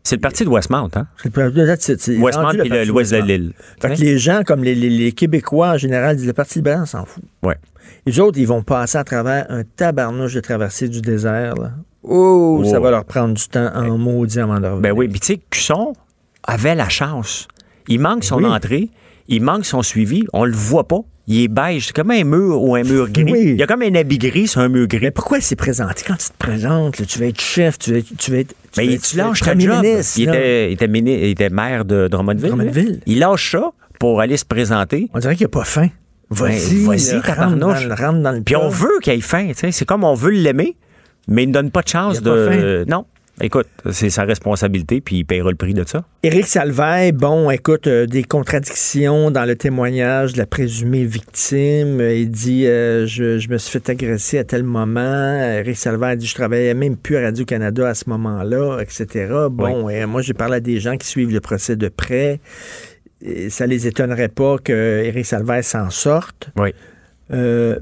C'est 0.03 0.15
le 0.15 0.21
parti 0.21 0.43
de 0.45 0.49
Westmount, 0.49 0.89
hein? 0.95 1.07
C'est 1.17 1.35
le- 1.35 2.19
Westmount 2.21 2.51
puis 2.59 2.85
l'ouest 2.85 3.11
de 3.11 3.17
l'île. 3.17 3.53
Fait 3.81 3.95
que 3.95 3.99
les 4.01 4.17
gens, 4.17 4.41
comme 4.45 4.63
les, 4.63 4.73
les- 4.75 4.89
les 4.89 5.11
Québécois 5.11 5.71
en 5.71 5.77
général, 5.77 6.15
disent 6.15 6.25
le 6.27 6.33
Parti 6.33 6.59
libéral, 6.59 6.81
on 6.83 6.85
s'en 6.85 7.05
fout. 7.05 7.23
Ouais. 7.43 7.57
Les 8.05 8.19
autres, 8.19 8.37
ils 8.39 8.47
vont 8.47 8.63
passer 8.63 8.97
à 8.97 9.03
travers 9.03 9.45
un 9.49 9.63
tabarnouche 9.63 10.33
de 10.33 10.39
traversée 10.39 10.87
du 10.87 11.01
désert. 11.01 11.55
Là. 11.55 11.71
Oh, 12.03 12.63
ça 12.65 12.79
va 12.79 12.91
leur 12.91 13.03
prendre 13.05 13.33
du 13.33 13.47
temps 13.47 13.69
en 13.75 13.97
maudit 13.97 14.39
avant 14.39 14.59
de 14.59 14.65
revenir. 14.67 14.81
Ben 14.81 14.91
oui, 14.97 15.09
puis 15.09 15.19
tu 15.19 15.27
sais, 15.33 15.39
Cusson 15.49 15.93
avait 16.43 16.75
la 16.75 16.87
chance. 16.89 17.47
Il 17.87 17.99
manque 17.99 18.23
son 18.23 18.37
Oui. 18.37 18.45
entrée, 18.45 18.89
il 19.27 19.41
manque 19.43 19.65
son 19.65 19.81
suivi, 19.83 20.23
on 20.33 20.45
le 20.45 20.53
voit 20.53 20.87
pas. 20.87 21.01
Il 21.31 21.43
est 21.43 21.47
beige, 21.47 21.85
c'est 21.87 21.95
comme 21.95 22.09
un 22.09 22.23
mur 22.23 22.61
ou 22.61 22.75
un 22.75 22.81
mur 22.83 23.07
gris. 23.09 23.23
Oui. 23.31 23.39
Il 23.51 23.55
y 23.57 23.63
a 23.63 23.67
comme 23.67 23.83
un 23.83 23.93
habit 23.93 24.17
gris 24.17 24.47
sur 24.47 24.61
un 24.61 24.67
mur 24.67 24.87
gris. 24.87 24.99
Mais 25.03 25.11
pourquoi 25.11 25.37
il 25.37 25.43
s'est 25.43 25.55
présenté? 25.55 26.03
Quand 26.07 26.17
tu 26.17 26.27
te 26.29 26.37
présentes, 26.39 26.97
là, 26.97 27.05
tu 27.05 27.19
vas 27.19 27.25
être 27.27 27.39
chef, 27.39 27.77
tu 27.77 27.91
vas 27.91 27.97
être. 27.99 28.07
Tu 28.17 28.31
vas 28.31 28.37
être 28.39 28.55
Mais 28.77 28.87
tu 28.87 28.93
être 28.93 29.13
lâches 29.13 29.41
ta 29.41 29.57
job. 29.57 29.81
ministre, 29.83 30.17
il, 30.19 30.27
était, 30.27 30.69
il, 30.69 30.73
était 30.73 30.87
mini- 30.87 31.19
il 31.19 31.29
était 31.29 31.49
maire 31.51 31.85
de 31.85 32.07
Drummondville. 32.07 32.99
Il 33.05 33.19
lâche 33.19 33.51
ça 33.51 33.71
pour 33.99 34.21
aller 34.21 34.37
se 34.37 34.45
présenter. 34.45 35.07
On 35.13 35.19
dirait 35.19 35.35
qu'il 35.35 35.45
n'a 35.45 35.49
pas 35.49 35.63
faim. 35.65 35.89
Vas-y, 36.31 36.83
Ben, 36.83 36.87
vas-y, 36.87 37.11
là, 37.13 37.33
rentre, 37.45 37.57
dans, 38.21 38.31
le- 38.31 38.41
Puis 38.41 38.55
on 38.55 38.69
veut 38.69 38.99
qu'il 39.01 39.13
ait 39.13 39.21
faim. 39.21 39.47
tu 39.49 39.53
sais. 39.55 39.71
C'est 39.71 39.85
comme 39.85 40.03
on 40.03 40.15
veut 40.15 40.31
l'aimer, 40.31 40.75
mais 41.27 41.43
il 41.43 41.49
ne 41.49 41.53
donne 41.53 41.69
pas 41.71 41.81
de 41.83 41.87
chance 41.89 42.21
de. 42.23 42.85
Non. 42.87 43.05
Écoute, 43.41 43.67
c'est 43.91 44.09
sa 44.09 44.23
responsabilité, 44.23 44.99
puis 44.99 45.17
il 45.17 45.23
paiera 45.23 45.49
le 45.49 45.55
prix 45.55 45.73
de 45.73 45.85
ça. 45.87 46.03
Éric 46.23 46.45
Salvaille, 46.45 47.13
bon, 47.13 47.49
écoute, 47.49 47.87
euh, 47.87 48.05
des 48.05 48.23
contradictions 48.23 49.31
dans 49.31 49.45
le 49.45 49.55
témoignage 49.55 50.33
de 50.33 50.39
la 50.39 50.45
présumée 50.45 51.05
victime. 51.05 52.01
Euh, 52.01 52.13
Il 52.15 52.29
dit 52.31 52.67
euh, 52.67 53.05
je, 53.07 53.39
je 53.39 53.49
me 53.49 53.57
suis 53.57 53.71
fait 53.71 53.89
agresser 53.89 54.39
à 54.39 54.43
tel 54.43 54.63
moment. 54.63 55.35
Éric 55.59 55.77
Salvaille 55.77 56.17
dit 56.17 56.27
je 56.27 56.35
travaillais 56.35 56.73
même 56.73 56.97
plus 56.97 57.15
à 57.15 57.21
Radio-Canada 57.21 57.87
à 57.87 57.93
ce 57.93 58.09
moment-là, 58.09 58.79
etc. 58.81 59.33
Bon, 59.49 59.89
et 59.89 60.05
moi, 60.05 60.21
j'ai 60.21 60.33
parlé 60.33 60.55
à 60.55 60.59
des 60.59 60.79
gens 60.79 60.97
qui 60.97 61.07
suivent 61.07 61.31
le 61.31 61.39
procès 61.41 61.75
de 61.75 61.87
près. 61.87 62.39
Et 63.21 63.49
ça 63.49 63.65
les 63.67 63.87
étonnerait 63.87 64.29
pas 64.29 64.57
que 64.57 65.03
Éric 65.03 65.25
Salvaille 65.25 65.63
s'en 65.63 65.89
sorte. 65.89 66.49
Oui. 66.57 66.73
Euh, 67.31 67.79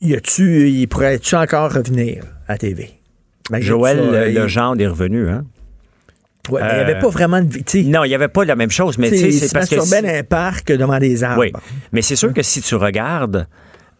Y 0.00 0.14
a-tu, 0.14 0.68
il 0.68 0.86
pourrait-tu 0.88 1.36
encore 1.36 1.72
revenir 1.72 2.24
à 2.48 2.58
TV? 2.58 3.01
Malgré 3.50 3.68
Joël 3.68 3.98
euh, 4.00 4.28
Legendre 4.30 4.80
est 4.82 4.86
revenu, 4.86 5.28
hein? 5.28 5.44
Ouais, 6.50 6.60
mais 6.60 6.68
il 6.70 6.74
n'y 6.74 6.80
Euh, 6.80 6.84
avait 6.84 7.00
pas 7.00 7.08
vraiment 7.08 7.40
de 7.40 7.48
vie. 7.52 7.62
tu 7.64 7.82
sais. 7.82 7.88
Non, 7.88 8.02
il 8.04 8.08
n'y 8.08 8.14
avait 8.16 8.28
pas 8.28 8.44
la 8.44 8.56
même 8.56 8.70
chose, 8.70 8.98
mais 8.98 9.10
tu 9.10 9.18
sais, 9.18 9.30
c'est 9.32 9.52
parce 9.52 9.68
que. 9.70 9.76
masturbait 9.76 10.08
si- 10.08 10.16
un 10.18 10.24
parc 10.24 10.72
devant 10.72 10.98
des 10.98 11.22
arbres. 11.22 11.40
Oui, 11.40 11.52
mais 11.92 12.02
c'est 12.02 12.16
sûr 12.16 12.32
que 12.32 12.42
si 12.42 12.60
tu 12.62 12.74
regardes, 12.74 13.46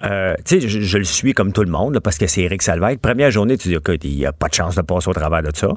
euh, 0.05 0.35
tu 0.45 0.61
sais, 0.61 0.69
je, 0.69 0.81
je 0.81 0.99
le 0.99 1.05
suis 1.05 1.35
comme 1.35 1.53
tout 1.53 1.63
le 1.63 1.71
monde, 1.71 1.95
là, 1.95 2.01
parce 2.01 2.19
que 2.19 2.27
c'est 2.27 2.43
Éric 2.43 2.63
Salvaire. 2.63 2.97
Première 3.01 3.31
journée, 3.31 3.57
tu 3.57 3.69
dis, 3.69 3.75
écoute, 3.75 4.01
il 4.05 4.17
n'y 4.17 4.27
a 4.27 4.33
pas 4.33 4.49
de 4.49 4.55
chance 4.55 4.75
de 4.75 4.83
passer 4.83 5.09
au 5.09 5.13
travers 5.15 5.43
de 5.43 5.51
ça. 5.57 5.69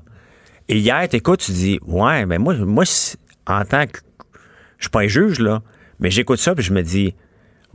Et 0.68 0.80
hier, 0.80 1.08
tu 1.08 1.18
écoutes, 1.18 1.42
tu 1.42 1.52
dis, 1.52 1.80
ouais, 1.86 2.26
mais 2.26 2.40
moi, 2.40 2.56
moi 2.56 2.84
en 3.46 3.64
tant 3.64 3.86
que. 3.86 4.00
Je 4.80 4.86
suis 4.86 4.90
pas 4.90 5.02
un 5.02 5.08
juge, 5.08 5.40
là, 5.40 5.62
mais 6.00 6.10
j'écoute 6.10 6.40
ça, 6.40 6.56
puis 6.56 6.64
je 6.64 6.74
me 6.74 6.82
dis, 6.82 7.14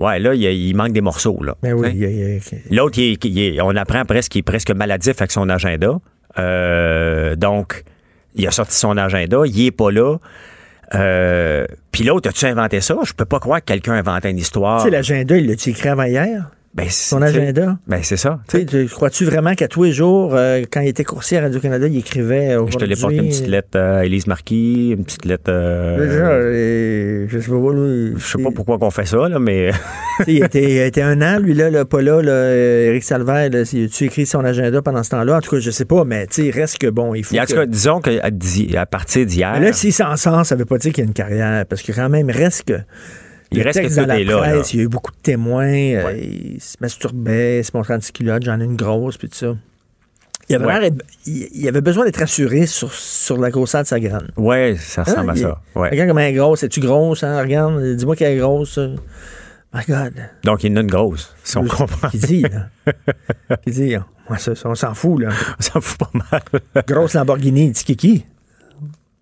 ouais, 0.00 0.18
là, 0.18 0.34
il, 0.34 0.74
manque 0.74 0.92
des 0.92 1.00
morceaux, 1.00 1.38
là. 1.42 1.54
Mais 1.62 1.72
oui, 1.72 2.04
a- 2.04 2.74
L'autre, 2.74 2.98
il 2.98 3.16
il 3.24 3.62
on 3.62 3.76
apprend 3.76 4.04
presque 4.04 4.32
qu'il 4.32 4.40
est 4.40 4.42
presque 4.42 4.70
maladif 4.72 5.20
avec 5.20 5.30
son 5.30 5.48
agenda. 5.48 6.00
Euh, 6.38 7.36
donc, 7.36 7.84
il 8.34 8.46
a 8.46 8.50
sorti 8.50 8.74
son 8.76 8.96
agenda, 8.96 9.42
il 9.46 9.66
est 9.66 9.70
pas 9.70 9.90
là. 9.90 10.16
Euh, 10.94 11.66
Puis 11.92 12.04
l'autre, 12.04 12.28
as-tu 12.28 12.46
inventé 12.46 12.80
ça? 12.80 12.96
Je 13.04 13.12
peux 13.12 13.24
pas 13.24 13.38
croire 13.38 13.60
que 13.60 13.66
quelqu'un 13.66 13.92
a 13.94 13.98
inventé 13.98 14.30
une 14.30 14.38
histoire. 14.38 14.78
Tu 14.78 14.84
sais, 14.84 14.90
l'agenda, 14.90 15.36
il 15.36 15.46
l'a-tu 15.46 15.70
écrit 15.70 15.88
avant 15.88 16.04
hier? 16.04 16.50
Ben, 16.72 16.86
Son 16.88 17.20
agenda? 17.20 17.78
Ben, 17.88 17.98
c'est 18.04 18.16
ça. 18.16 18.38
Crois-tu 18.92 19.24
vraiment 19.24 19.54
qu'à 19.54 19.66
tous 19.66 19.82
les 19.82 19.92
jours, 19.92 20.34
euh, 20.36 20.62
quand 20.70 20.80
il 20.80 20.86
était 20.88 21.02
coursier 21.02 21.38
à 21.38 21.40
Radio-Canada, 21.42 21.88
il 21.88 21.98
écrivait 21.98 22.56
Je 22.68 22.76
te 22.78 22.84
l'ai 22.84 22.94
porté 22.94 23.16
une 23.16 23.28
petite 23.28 23.48
lettre 23.48 23.76
à 23.76 24.04
Élise 24.04 24.28
Marquis, 24.28 24.90
une 24.96 25.04
petite 25.04 25.24
lettre. 25.24 25.48
euh, 25.50 25.98
Déjà, 26.06 26.26
euh, 26.30 27.26
je 27.28 27.38
sais 27.40 27.50
pas, 27.50 27.72
lui, 27.72 28.12
je 28.16 28.24
sais 28.24 28.40
pas 28.40 28.50
pourquoi 28.54 28.78
qu'on 28.78 28.90
fait 28.92 29.04
ça, 29.04 29.28
là, 29.28 29.40
mais 29.40 29.72
il, 30.28 30.44
était, 30.44 30.62
il 30.62 30.78
était 30.78 31.02
un 31.02 31.20
an, 31.22 31.40
lui, 31.40 31.54
là, 31.54 31.70
là, 31.70 31.84
pas 31.84 32.02
là, 32.02 32.22
là 32.22 32.30
euh, 32.30 32.90
Éric 32.90 33.02
Salvaire, 33.02 33.50
là, 33.50 33.64
tu 33.64 34.04
écris 34.04 34.26
son 34.26 34.44
agenda 34.44 34.80
pendant 34.80 35.02
ce 35.02 35.10
temps-là? 35.10 35.38
En 35.38 35.40
tout 35.40 35.50
cas, 35.50 35.58
je 35.60 35.72
sais 35.72 35.84
pas, 35.86 36.04
mais 36.04 36.28
tu 36.28 36.34
sais, 36.34 36.44
il 36.46 36.50
reste 36.52 36.78
que 36.78 36.86
bon, 36.86 37.16
il 37.16 37.24
faut. 37.24 37.36
en 37.36 37.40
tout 37.40 37.46
que- 37.48 37.54
cas, 37.54 37.66
disons 37.66 38.00
qu'à 38.00 38.12
à 38.80 38.86
partir 38.86 39.26
d'hier, 39.26 39.56
Mais 39.58 39.66
là, 39.66 39.72
s'il 39.72 39.92
s'en 39.92 40.16
sort, 40.16 40.46
ça 40.46 40.54
veut 40.54 40.66
pas 40.66 40.78
dire 40.78 40.92
qu'il 40.92 41.02
y 41.02 41.06
a 41.06 41.08
une 41.08 41.14
carrière, 41.14 41.66
parce 41.66 41.82
que 41.82 41.90
quand 41.90 42.08
même, 42.08 42.28
il 42.30 42.36
reste 42.36 42.62
que. 42.68 42.74
Il 43.52 43.58
le 43.58 43.64
reste 43.64 43.80
que 43.82 43.88
tout 43.88 43.94
dans 43.96 44.06
la 44.06 44.20
est 44.20 44.24
là, 44.24 44.38
presse, 44.38 44.54
là. 44.54 44.62
il 44.72 44.76
y 44.76 44.80
a 44.80 44.84
eu 44.84 44.88
beaucoup 44.88 45.10
de 45.10 45.16
témoins, 45.22 45.66
euh, 45.66 46.16
il 46.16 46.60
se 46.60 46.76
masturbait, 46.80 47.60
il 47.60 47.64
se 47.64 47.70
montrait 47.74 47.94
en 47.94 47.98
petit 47.98 48.12
culotte, 48.12 48.44
j'en 48.44 48.60
ai 48.60 48.64
une 48.64 48.76
grosse, 48.76 49.16
puis 49.16 49.28
tout 49.28 49.36
ça. 49.36 49.56
Il 50.48 50.56
avait, 50.56 50.66
Ouais. 50.66 50.90
il, 51.26 51.68
avait 51.68 51.80
besoin 51.80 52.04
d'être 52.04 52.18
rassuré 52.18 52.66
sur, 52.66 52.92
sur 52.92 53.36
la 53.38 53.50
grosseur 53.50 53.82
de 53.82 53.86
sa 53.86 54.00
graine. 54.00 54.28
ouais, 54.36 54.76
ça 54.78 55.04
ressemble 55.04 55.30
Hein, 55.30 55.32
à 55.32 55.36
il- 55.36 55.42
ça. 55.42 55.62
Ouais. 55.76 55.90
Regarde 55.90 56.08
comment 56.08 56.20
elle 56.20 56.34
est 56.34 56.38
grosse. 56.38 56.62
Es-tu 56.64 56.80
grosse? 56.80 57.22
Hein? 57.22 57.40
Regarde, 57.40 57.94
dis-moi 57.94 58.16
qu'elle 58.16 58.32
est 58.36 58.40
grosse. 58.40 58.78
My 59.72 59.82
God. 59.88 60.14
Donc, 60.42 60.64
il 60.64 60.70
y 60.70 60.72
en 60.72 60.76
a 60.78 60.80
une 60.80 60.90
grosse, 60.90 61.32
si 61.44 61.56
on 61.56 61.64
comprend. 61.64 62.08
Qui 62.08 62.18
dit, 62.18 62.42
là? 62.42 62.66
Qui 63.64 63.70
dit, 63.70 63.96
moi, 64.28 64.38
ça, 64.38 64.56
ça, 64.56 64.68
on 64.68 64.74
s'en 64.74 64.94
fout, 64.94 65.20
là. 65.22 65.28
On 65.58 65.62
s'en 65.62 65.80
fout 65.80 65.98
pas 65.98 66.10
mal. 66.12 66.42
Grosse 66.88 67.14
Lamborghini, 67.14 67.70
dis 67.70 67.84
Kiki. 67.84 68.26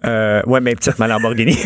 Euh, 0.05 0.43
ouais, 0.47 0.61
mais 0.61 0.77
petite 0.77 0.99
ma 1.01 1.09
Lamborghini. 1.09 1.57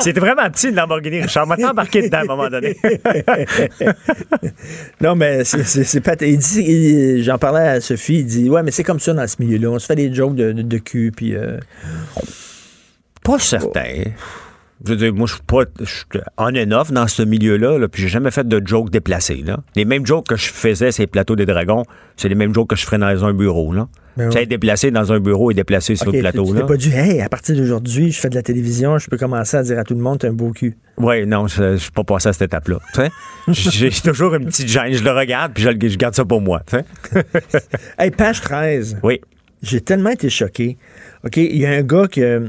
C'était 0.00 0.18
vraiment 0.18 0.50
petit, 0.50 0.68
une 0.70 0.74
Lamborghini, 0.74 1.20
Richard. 1.22 1.46
M'a 1.46 1.54
embarqué 1.68 2.02
dedans 2.02 2.18
à 2.18 2.22
un 2.22 2.24
moment 2.24 2.48
donné. 2.50 2.76
Non, 5.00 5.14
mais 5.14 5.44
c'est- 5.44 6.00
pas. 6.00 6.14
Il 6.20 6.38
dit, 6.38 7.22
j'en 7.22 7.38
parlais 7.38 7.68
à 7.68 7.80
Sophie, 7.80 8.20
il 8.20 8.26
dit, 8.26 8.50
ouais, 8.50 8.62
mais 8.62 8.70
c'est 8.70 8.82
comme 8.82 8.98
ça 9.00 9.12
dans 9.14 9.26
ce 9.26 9.36
milieu-là. 9.40 9.68
On 9.70 9.78
se 9.78 9.86
fait 9.86 9.94
des 9.94 10.12
jokes 10.12 10.34
de, 10.34 10.52
de, 10.52 10.62
de 10.62 10.78
cul, 10.78 11.12
puis. 11.14 11.34
euh, 11.36 11.58
Pas 13.22 13.38
certain. 13.38 14.02
Je 14.84 14.90
veux 14.90 14.96
dire, 14.96 15.14
moi, 15.14 15.26
je 15.26 15.34
suis 15.34 15.42
pas 15.42 15.62
je 15.80 15.84
suis 15.86 16.04
on 16.36 16.54
and 16.54 16.70
off 16.72 16.92
dans 16.92 17.06
ce 17.06 17.22
milieu-là, 17.22 17.78
là, 17.78 17.88
puis 17.88 18.02
j'ai 18.02 18.08
jamais 18.08 18.30
fait 18.30 18.46
de 18.46 18.62
jokes 18.66 18.90
déplacés. 18.90 19.42
Là. 19.44 19.58
Les 19.74 19.84
mêmes 19.84 20.04
jokes 20.04 20.28
que 20.28 20.36
je 20.36 20.50
faisais 20.50 20.92
sur 20.92 21.02
les 21.02 21.06
plateaux 21.06 21.34
des 21.34 21.46
dragons, 21.46 21.84
c'est 22.16 22.28
les 22.28 22.34
mêmes 22.34 22.54
jokes 22.54 22.68
que 22.68 22.76
je 22.76 22.84
ferais 22.84 22.98
dans 22.98 23.24
un 23.24 23.32
bureau. 23.32 23.72
Là. 23.72 23.88
Ben 24.16 24.26
Tu 24.26 24.32
sais, 24.32 24.36
ouais. 24.36 24.42
être 24.44 24.48
déplacé 24.48 24.90
dans 24.90 25.12
un 25.12 25.20
bureau 25.20 25.50
et 25.50 25.54
déplacé 25.54 25.96
sur 25.96 26.10
le 26.10 26.20
plateau. 26.20 26.44
tu 26.46 26.54
t'es 26.54 26.66
pas 26.66 26.76
dit, 26.76 26.90
hey, 26.90 27.20
à 27.20 27.28
partir 27.28 27.56
d'aujourd'hui, 27.56 28.12
je 28.12 28.20
fais 28.20 28.28
de 28.28 28.34
la 28.34 28.42
télévision, 28.42 28.98
je 28.98 29.08
peux 29.08 29.18
commencer 29.18 29.56
à 29.56 29.62
dire 29.62 29.78
à 29.78 29.84
tout 29.84 29.94
le 29.94 30.00
monde, 30.00 30.18
t'as 30.18 30.28
un 30.28 30.32
beau 30.32 30.50
cul. 30.50 30.76
Oui, 30.98 31.26
non, 31.26 31.46
je 31.46 31.62
ne 31.62 31.76
suis 31.76 31.90
pas 31.90 32.04
passé 32.04 32.28
à 32.28 32.32
cette 32.32 32.42
étape-là. 32.42 32.78
J'ai 33.48 33.90
toujours 34.04 34.34
une 34.34 34.46
petite 34.46 34.68
gêne. 34.68 34.92
Je 34.92 35.04
le 35.04 35.10
regarde, 35.10 35.52
puis 35.52 35.64
je, 35.64 35.96
garde 35.96 36.14
ça 36.14 36.24
pour 36.24 36.40
moi. 36.40 36.62
Hey, 37.98 38.10
page 38.10 38.40
13. 38.40 38.98
Oui. 39.02 39.20
J'ai 39.62 39.80
tellement 39.80 40.10
été 40.10 40.28
choqué. 40.28 40.76
OK, 41.24 41.36
il 41.38 41.56
y 41.56 41.66
a 41.66 41.70
un 41.70 41.82
gars 41.82 42.08
qui 42.08 42.22
euh, 42.22 42.48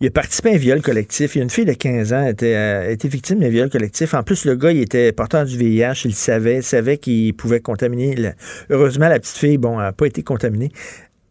il 0.00 0.06
a 0.06 0.10
participé 0.10 0.50
à 0.50 0.54
un 0.54 0.56
viol 0.58 0.80
collectif. 0.80 1.34
Il 1.34 1.38
y 1.38 1.40
a 1.40 1.44
une 1.44 1.50
fille 1.50 1.64
de 1.64 1.72
15 1.72 2.12
ans 2.12 2.26
était, 2.26 2.54
euh, 2.54 2.88
a 2.88 2.90
été 2.90 3.08
victime 3.08 3.40
d'un 3.40 3.48
viol 3.48 3.68
collectif. 3.68 4.14
En 4.14 4.22
plus, 4.22 4.44
le 4.44 4.54
gars, 4.54 4.70
il 4.70 4.80
était 4.80 5.10
porteur 5.12 5.44
du 5.44 5.56
VIH. 5.58 6.02
Il 6.04 6.14
savait. 6.14 6.56
Il 6.58 6.62
savait 6.62 6.98
qu'il 6.98 7.34
pouvait 7.34 7.60
contaminer. 7.60 8.14
le- 8.14 8.32
Heureusement, 8.70 9.08
la 9.08 9.18
petite 9.18 9.36
fille, 9.36 9.58
bon, 9.58 9.78
n'a 9.78 9.92
pas 9.92 10.06
été 10.06 10.22
contaminée. 10.22 10.70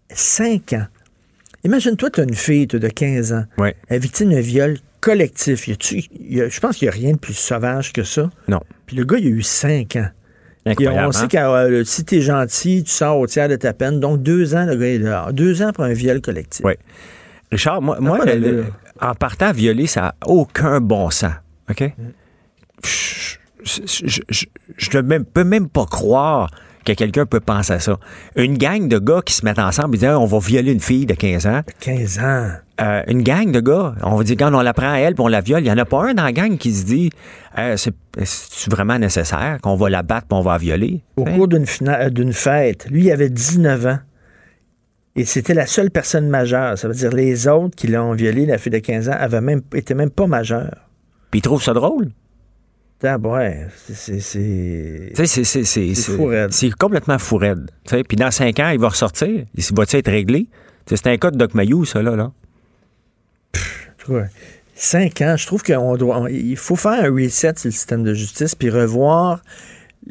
5 0.09 0.73
ans. 0.73 0.85
Imagine-toi, 1.63 2.09
tu 2.11 2.21
as 2.21 2.23
une 2.23 2.33
fille 2.35 2.67
de 2.67 2.87
15 2.87 3.33
ans. 3.33 3.43
Elle 3.87 3.97
est 3.97 3.99
victime 3.99 4.29
d'un 4.31 4.41
viol 4.41 4.77
collectif. 5.01 5.65
Je 5.67 6.59
pense 6.59 6.77
qu'il 6.77 6.87
n'y 6.87 6.93
a 6.93 6.95
rien 6.95 7.11
de 7.13 7.17
plus 7.17 7.33
sauvage 7.33 7.93
que 7.93 8.03
ça. 8.03 8.29
Non. 8.47 8.59
Puis 8.85 8.95
le 8.95 9.03
gars, 9.05 9.17
il 9.17 9.27
a 9.27 9.29
eu 9.29 9.41
5 9.41 9.95
ans. 9.97 10.07
Incroyable. 10.65 11.07
on 11.07 11.11
sait 11.13 11.23
hein? 11.23 11.27
que 11.29 11.37
euh, 11.37 11.83
si 11.85 12.03
t'es 12.03 12.19
gentil, 12.19 12.83
tu 12.83 12.91
sors 12.91 13.17
au 13.17 13.25
tiers 13.27 13.47
de 13.47 13.55
ta 13.55 13.71
peine. 13.73 14.01
Donc, 14.01 14.21
deux 14.21 14.53
ans, 14.53 14.65
le 14.65 14.75
gars 14.75 14.87
est 14.87 14.99
dehors. 14.99 15.31
Deux 15.31 15.61
ans 15.61 15.71
pour 15.71 15.85
un 15.85 15.93
viol 15.93 16.19
collectif. 16.19 16.65
Oui. 16.65 16.73
Richard, 17.51 17.81
moi, 17.81 17.97
moi 17.99 18.25
le- 18.25 18.35
le- 18.35 18.65
en 19.01 19.13
partant 19.15 19.47
à 19.47 19.53
violer, 19.53 19.87
ça 19.87 20.01
n'a 20.01 20.15
aucun 20.25 20.81
bon 20.81 21.09
sens. 21.09 21.33
OK? 21.69 21.93
Je- 22.83 23.37
Je 23.63 24.21
je- 24.29 24.45
je 24.77 24.97
ne 24.99 25.17
peux 25.19 25.43
même 25.43 25.67
pas 25.67 25.85
croire 25.85 26.49
que 26.85 26.93
quelqu'un 26.93 27.25
peut 27.25 27.41
penser 27.41 27.73
à 27.73 27.79
ça. 27.79 27.97
Une 28.37 28.57
gang 28.57 28.87
de 28.87 28.97
gars 28.97 29.19
qui 29.25 29.33
se 29.33 29.43
mettent 29.43 29.59
ensemble 29.59 29.95
et 29.95 29.99
disent 29.99 30.09
on 30.09 30.25
va 30.25 30.39
violer 30.39 30.71
une 30.71 30.79
fille 30.79 31.05
de 31.05 31.15
15 31.15 31.45
ans. 31.47 31.61
15 31.81 32.19
ans. 32.19 32.49
Euh, 32.79 33.01
une 33.07 33.23
gang 33.23 33.51
de 33.51 33.59
gars, 33.59 33.95
on 34.03 34.15
va 34.15 34.23
dire, 34.23 34.37
quand 34.39 34.53
on 34.53 34.61
la 34.61 34.73
prend 34.73 34.91
à 34.93 34.99
elle 34.99 35.15
puis 35.15 35.23
on 35.23 35.27
la 35.27 35.41
viole, 35.41 35.61
il 35.61 35.63
n'y 35.65 35.71
en 35.71 35.77
a 35.77 35.83
pas 35.85 36.09
un 36.09 36.13
dans 36.13 36.23
la 36.23 36.31
gang 36.31 36.57
qui 36.57 36.73
se 36.73 36.85
dit 36.85 37.09
Euh, 37.57 37.75
c'est 37.75 37.93
vraiment 38.69 38.97
nécessaire 38.99 39.57
qu'on 39.61 39.75
va 39.75 39.89
la 39.89 40.03
battre 40.03 40.27
puis 40.29 40.37
on 40.37 40.41
va 40.43 40.53
la 40.53 40.57
violer? 40.59 41.01
Au 41.17 41.25
cours 41.25 41.47
euh, 41.51 42.09
d'une 42.09 42.31
fête, 42.33 42.87
lui, 42.89 43.05
il 43.05 43.11
avait 43.11 43.29
19 43.29 43.85
ans. 43.85 43.97
Et 45.17 45.25
c'était 45.25 45.53
la 45.55 45.65
seule 45.65 45.89
personne 45.91 46.29
majeure. 46.29 46.77
Ça 46.77 46.87
veut 46.87 46.93
dire 46.93 47.11
les 47.11 47.47
autres 47.47 47.75
qui 47.75 47.87
l'ont 47.87 48.13
violé, 48.13 48.45
la 48.45 48.57
fille 48.57 48.71
de 48.71 48.77
15 48.79 49.09
ans, 49.09 49.15
avaient 49.17 49.41
même, 49.41 49.61
étaient 49.73 49.95
même 49.95 50.11
pas 50.11 50.27
majeures. 50.27 50.87
Puis 51.31 51.39
ils 51.39 51.41
trouvent 51.43 51.61
ça 51.63 51.73
drôle. 51.73 52.09
Ah, 53.03 53.17
ouais, 53.17 53.67
c'est- 53.93 54.19
c'est- 54.19 55.11
complètement 56.71 57.19
fou 57.19 57.37
raide. 57.37 57.69
Tu 57.85 57.95
sais, 57.95 58.03
Puis 58.03 58.15
dans 58.17 58.31
cinq 58.31 58.59
ans, 58.59 58.69
il 58.69 58.79
va 58.79 58.89
ressortir. 58.89 59.45
Il 59.55 59.63
va-tu 59.75 59.97
être 59.97 60.09
réglé? 60.09 60.47
C'est 60.87 61.05
un 61.07 61.17
cas 61.17 61.31
de 61.31 61.37
Doc 61.37 61.53
Mayou, 61.53 61.83
ça, 61.85 62.01
là. 62.01 62.15
là. 62.15 62.31
Cas, 64.07 64.27
Cinq 64.73 65.21
ans, 65.21 65.35
je 65.37 65.47
trouve 65.47 65.63
qu'il 65.63 65.73
doit, 65.75 66.19
on- 66.19 66.27
il 66.27 66.55
faut 66.55 66.75
faire 66.75 67.03
un 67.03 67.09
reset 67.11 67.53
sur 67.57 67.67
le 67.67 67.71
système 67.71 68.03
de 68.03 68.13
justice 68.13 68.53
puis 68.53 68.69
revoir 68.69 69.41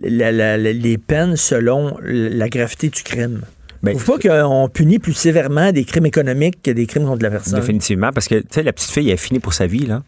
la- 0.03 0.33
la- 0.33 0.59
la- 0.59 0.73
les 0.73 0.99
peines 0.99 1.37
selon 1.37 1.97
la 2.03 2.49
gravité 2.49 2.89
du 2.89 3.03
crime. 3.05 3.43
Ben, 3.87 3.99
faut 3.99 4.19
pas 4.19 4.29
qu'on 4.45 4.69
punit 4.69 4.99
plus 4.99 5.13
sévèrement 5.15 5.73
des 5.73 5.85
crimes 5.85 6.07
économiques 6.07 6.63
que 6.63 6.71
des 6.71 6.87
crimes 6.87 7.05
contre 7.07 7.23
la 7.23 7.31
personne. 7.31 7.59
Définitivement, 7.61 8.11
parce 8.13 8.29
que, 8.29 8.37
tu 8.37 8.47
sais, 8.51 8.63
la 8.63 8.73
petite 8.73 8.91
fille, 8.91 9.09
elle 9.09 9.15
est 9.15 9.17
finie 9.17 9.41
pour 9.41 9.55
sa 9.55 9.67
vie, 9.67 9.87
là. 9.87 10.03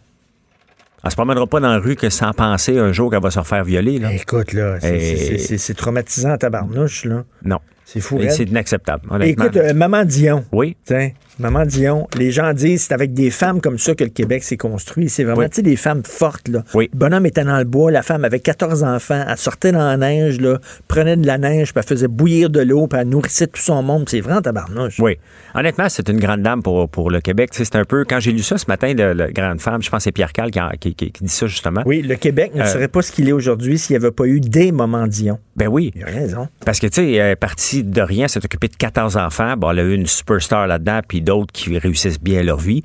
Elle 1.05 1.11
se 1.11 1.17
promènera 1.17 1.47
pas 1.47 1.61
dans 1.61 1.71
la 1.71 1.79
rue 1.79 1.95
que 1.95 2.11
sans 2.11 2.33
penser 2.33 2.77
un 2.79 2.93
jour 2.93 3.11
qu'elle 3.11 3.23
va 3.23 3.31
se 3.31 3.39
refaire 3.39 3.63
violer, 3.65 3.99
là. 3.99 4.13
Écoute, 4.13 4.53
là, 4.53 4.79
c'est- 4.81 5.71
Et- 5.71 5.75
traumatisant 5.75 6.31
à 6.31 6.39
tabarnouche, 6.39 7.05
là. 7.05 7.25
Non. 7.45 7.59
C'est 7.85 8.01
fou. 8.01 8.21
C'est 8.29 8.45
inacceptable. 8.45 9.09
Écoute, 9.23 9.57
euh, 9.57 9.73
Maman 9.73 10.05
Dion. 10.05 10.45
Oui. 10.53 10.77
Tiens, 10.85 11.11
Maman 11.39 11.65
Dion, 11.67 12.09
les 12.19 12.31
gens 12.33 12.53
disent 12.53 12.83
c'est 12.89 12.95
avec 12.95 13.15
des 13.15 13.31
femmes 13.31 13.61
comme 13.61 13.79
ça 13.79 13.95
que 13.95 14.03
le 14.05 14.11
Québec 14.11 14.43
s'est 14.43 14.57
construit. 14.57 15.09
C'est 15.09 15.23
vraiment, 15.25 15.41
Oui. 15.43 15.49
tu 15.51 15.57
sais, 15.57 15.63
des 15.63 15.77
femmes 15.77 16.03
fortes, 16.05 16.49
là. 16.49 16.65
Oui. 16.75 16.91
Le 16.93 16.99
bonhomme 16.99 17.27
était 17.27 17.45
dans 17.45 17.59
le 17.59 17.65
bois, 17.65 17.91
la 17.91 18.03
femme 18.03 18.25
avait 18.25 18.41
14 18.41 18.83
enfants, 18.83 19.25
elle 19.29 19.37
sortait 19.37 19.71
dans 19.73 19.87
la 19.87 19.97
neige, 19.97 20.41
là, 20.41 20.59
prenait 20.89 21.17
de 21.17 21.27
la 21.27 21.39
neige, 21.39 21.73
puis 21.73 21.81
elle 21.81 21.89
faisait 21.89 22.09
bouillir 22.09 22.51
de 22.51 22.61
l'eau, 22.61 22.87
puis 22.89 22.99
elle 23.01 23.09
nourrissait 23.09 23.47
tout 23.47 23.61
son 23.61 23.83
monde. 23.83 24.09
C'est 24.09 24.21
vraiment 24.21 24.43
tabarnouche. 24.43 24.99
Oui. 24.99 25.17
Honnêtement, 25.55 25.89
c'est 25.89 26.09
une 26.09 26.19
grande 26.19 26.43
dame 26.43 26.63
pour, 26.63 26.89
pour 26.89 27.11
le 27.11 27.21
Québec. 27.21 27.51
Tu 27.53 27.59
sais, 27.59 27.65
C'est 27.65 27.77
un 27.79 27.85
peu, 27.85 28.05
quand 28.05 28.19
j'ai 28.21 28.33
lu 28.33 28.43
ça 28.43 28.59
ce 28.59 28.65
matin, 28.69 28.93
le, 28.97 29.13
le 29.13 29.27
grande 29.33 29.61
femme, 29.61 29.83
je 29.83 29.91
pense 29.91 29.99
que 29.99 30.05
c'est 30.05 30.13
Pierre 30.13 30.33
Cal 30.33 30.51
qui, 30.51 30.61
en- 30.61 30.71
qui- 30.81 30.95
qui- 30.95 31.13
qui 31.13 31.23
dit 31.25 31.31
ça 31.33 31.47
justement. 31.47 31.83
Oui, 31.87 32.03
le 32.03 32.17
Québec 32.17 32.53
ne 32.55 32.63
Euh, 32.63 32.67
serait 32.67 32.89
pas 32.89 33.03
ce 33.03 33.13
qu'il 33.13 33.29
est 33.29 33.33
aujourd'hui 33.33 33.79
s'il 33.79 33.97
n'y 33.97 34.05
avait 34.05 34.13
pas 34.13 34.25
eu 34.27 34.41
des 34.41 34.73
Moments 34.73 35.07
Dion. 35.07 35.39
Ben 35.57 35.69
oui. 35.69 35.93
Il 35.95 36.03
a 36.03 36.07
raison. 36.07 36.49
Parce 36.65 36.79
que, 36.81 36.87
tu 36.87 36.95
sais, 36.95 37.13
elle 37.13 37.33
est 37.33 37.37
partie 37.37 37.85
de 37.85 38.01
rien, 38.01 38.27
s'est 38.29 38.45
occupée 38.45 38.69
de 38.69 38.77
14 38.77 39.17
enfants. 39.17 39.57
Bon, 39.57 39.71
elle 39.71 39.79
a 39.81 39.83
eu 39.83 39.95
une 39.95 40.07
superstar 40.07 40.67
là-dedans, 40.67 41.01
puis 41.07 41.21
d'autres 41.29 41.53
qui 41.53 41.79
réussissent 41.79 42.21
bien 42.21 42.43
leur 42.43 42.59
vie. 42.59 42.83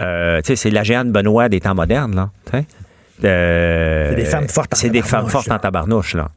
Euh, 0.00 0.40
c'est 0.42 0.70
la 0.70 0.82
Jeanne 0.82 1.12
Benoît 1.12 1.48
des 1.48 1.60
temps 1.60 1.74
modernes, 1.74 2.14
là. 2.16 2.30
Euh, 3.24 4.10
C'est 4.10 4.16
des 4.16 4.24
femmes 4.24 4.48
fortes 4.48 4.72
en 4.74 4.76
C'est 4.76 4.90
des 4.90 5.02
femmes 5.02 5.28
fortes 5.28 5.50
en 5.50 5.58
tabarnouche, 5.58 6.14
là. 6.14 6.30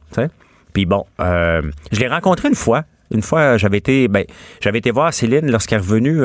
Puis 0.72 0.86
bon, 0.86 1.04
euh, 1.20 1.62
je 1.90 2.00
l'ai 2.00 2.08
rencontrée 2.08 2.48
une 2.48 2.54
fois. 2.54 2.84
Une 3.10 3.22
fois, 3.22 3.56
j'avais 3.56 3.78
été, 3.78 4.06
ben, 4.06 4.24
j'avais 4.60 4.78
été 4.78 4.90
voir 4.90 5.12
Céline 5.12 5.50
lorsqu'elle 5.50 5.78
est 5.78 5.82
revenue 5.82 6.20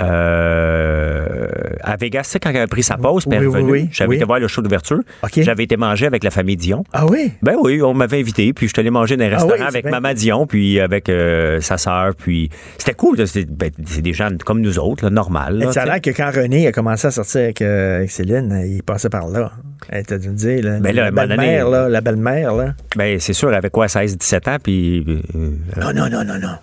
euh, 0.00 0.04
euh, 0.04 1.46
à 1.82 1.96
Vegas, 1.96 2.22
tu 2.24 2.30
sais, 2.30 2.40
quand 2.40 2.50
elle 2.50 2.56
a 2.58 2.66
pris 2.66 2.82
sa 2.82 2.96
pause, 2.96 3.24
elle 3.30 3.46
Oui, 3.46 3.60
oui, 3.62 3.70
oui, 3.70 3.88
j'avais 3.92 4.16
été 4.16 4.24
voir 4.24 4.38
le 4.40 4.48
show 4.48 4.62
d'ouverture. 4.62 5.00
J'avais 5.36 5.64
été 5.64 5.76
manger 5.76 6.06
avec 6.06 6.24
la 6.24 6.30
famille 6.30 6.56
Dion. 6.56 6.84
Ah 6.92 7.06
oui? 7.06 7.32
Ben 7.42 7.54
oui, 7.60 7.80
on 7.82 7.94
m'avait 7.94 8.20
invité, 8.20 8.52
puis 8.52 8.66
je 8.68 8.72
suis 8.72 8.80
allé 8.80 8.90
manger 8.90 9.16
dans 9.16 9.24
un 9.24 9.28
Ah 9.32 9.36
restaurant 9.36 9.66
avec 9.66 9.84
bien. 9.84 9.90
Maman 10.00 10.14
Dion, 10.14 10.46
puis 10.46 10.80
avec 10.80 11.08
euh, 11.08 11.60
sa 11.60 11.78
sœur, 11.78 12.14
puis 12.16 12.50
c'était 12.78 12.94
cool. 12.94 13.16
ben, 13.16 13.70
c'est 13.84 14.02
des 14.02 14.12
gens 14.12 14.28
comme 14.44 14.60
nous 14.60 14.78
autres, 14.78 15.04
là, 15.04 15.10
normal. 15.10 15.58
là, 15.58 15.72
ça 15.72 15.82
a 15.82 15.86
l'air 15.86 16.00
que 16.00 16.10
quand 16.10 16.30
René 16.34 16.66
a 16.66 16.72
commencé 16.72 17.06
à 17.06 17.10
sortir 17.10 17.42
avec, 17.42 17.62
euh, 17.62 17.96
avec 17.98 18.10
Céline, 18.10 18.52
euh, 18.52 18.66
il 18.66 18.82
passait 18.82 19.10
par 19.10 19.28
là. 19.28 19.52
Elle 19.88 20.00
était 20.00 20.18
de 20.18 20.28
me 20.28 20.34
dire, 20.34 20.64
là, 20.64 20.80
Ben 20.80 20.94
la 20.94 21.10
belle-mère, 21.10 21.68
là, 21.68 21.88
la 21.88 22.00
belle-mère, 22.00 22.54
là. 22.54 22.74
Ben, 22.96 23.18
c'est 23.20 23.32
sûr, 23.32 23.52
avec 23.52 23.72
quoi, 23.72 23.88
16, 23.88 24.16
17 24.16 24.48
ans, 24.48 24.56
puis... 24.62 25.04
euh, 25.36 25.50
Non, 25.80 25.92
non, 25.92 26.08
non, 26.08 26.24
non, 26.24 26.38
non. 26.38 26.56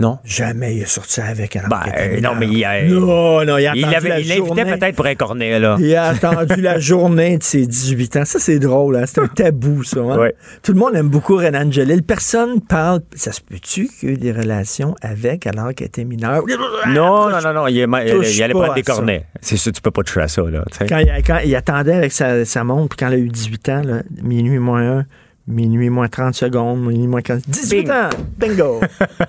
Non? 0.00 0.18
Jamais 0.24 0.76
il 0.76 0.82
est 0.82 0.86
sorti 0.86 1.20
avec 1.20 1.56
alors 1.56 1.68
Ben, 1.70 2.22
non, 2.22 2.30
mais 2.38 2.46
il 2.46 2.64
a- 2.64 2.84
Non, 2.84 3.44
non, 3.44 3.58
il 3.58 3.66
a 3.66 3.74
Il 3.74 3.84
attendu 3.84 3.94
l'avait- 3.94 4.08
la 4.10 4.20
il 4.20 4.28
l'invitait 4.28 4.64
peut-être 4.78 4.94
pour 4.96 5.06
un 5.06 5.14
cornet, 5.16 5.58
là. 5.58 5.76
Il 5.80 5.94
a 5.96 6.04
attendu 6.08 6.60
la 6.60 6.78
journée 6.78 7.38
de 7.38 7.42
ses 7.42 7.66
18 7.66 8.16
ans. 8.16 8.24
Ça, 8.24 8.38
c'est 8.38 8.58
drôle. 8.60 8.96
Hein? 8.96 9.04
C'est 9.06 9.20
un 9.20 9.26
tabou, 9.26 9.82
ça. 9.82 10.00
hein? 10.00 10.28
Tout 10.62 10.72
le 10.72 10.78
monde 10.78 10.94
aime 10.94 11.08
beaucoup 11.08 11.36
Renan 11.36 11.66
Angelil. 11.66 12.02
Personne 12.04 12.60
parle. 12.60 13.00
Ça 13.16 13.32
se 13.32 13.40
peut-tu 13.40 13.88
qu'il 13.88 14.08
y 14.08 14.12
ait 14.12 14.14
eu 14.14 14.18
des 14.18 14.32
relations 14.32 14.94
avec 15.02 15.46
alors 15.48 15.74
qu'elle 15.74 15.88
était 15.88 16.04
mineure? 16.04 16.44
Non, 16.88 17.28
non, 17.30 17.40
non, 17.42 17.52
non, 17.52 17.66
il, 17.66 17.76
il, 17.78 18.10
Touche 18.10 18.36
il 18.36 18.42
allait 18.44 18.54
prendre 18.54 18.74
des 18.74 18.82
cornets. 18.82 19.24
C'est 19.40 19.56
sûr, 19.56 19.72
tu 19.72 19.80
peux 19.80 19.90
pas 19.90 20.02
toucher 20.02 20.20
à 20.20 20.28
ça, 20.28 20.42
là. 20.42 20.64
Quand, 20.88 20.98
il, 20.98 21.22
quand 21.26 21.38
il 21.44 21.54
attendait 21.56 21.94
avec 21.94 22.12
sa, 22.12 22.44
sa 22.44 22.62
montre, 22.64 22.94
puis 22.96 23.04
quand 23.04 23.08
elle 23.12 23.18
a 23.18 23.22
eu 23.22 23.28
18 23.28 23.68
ans, 23.70 23.82
là, 23.84 24.02
minuit 24.22 24.58
moins 24.58 24.98
1, 25.00 25.06
minuit 25.48 25.88
moins 25.90 26.08
30 26.08 26.34
secondes, 26.34 26.80
minuit 26.86 27.06
moins 27.08 27.22
15. 27.22 27.42
18 27.48 27.70
Bing. 27.82 27.90
ans! 27.90 28.08
Bingo! 28.38 28.80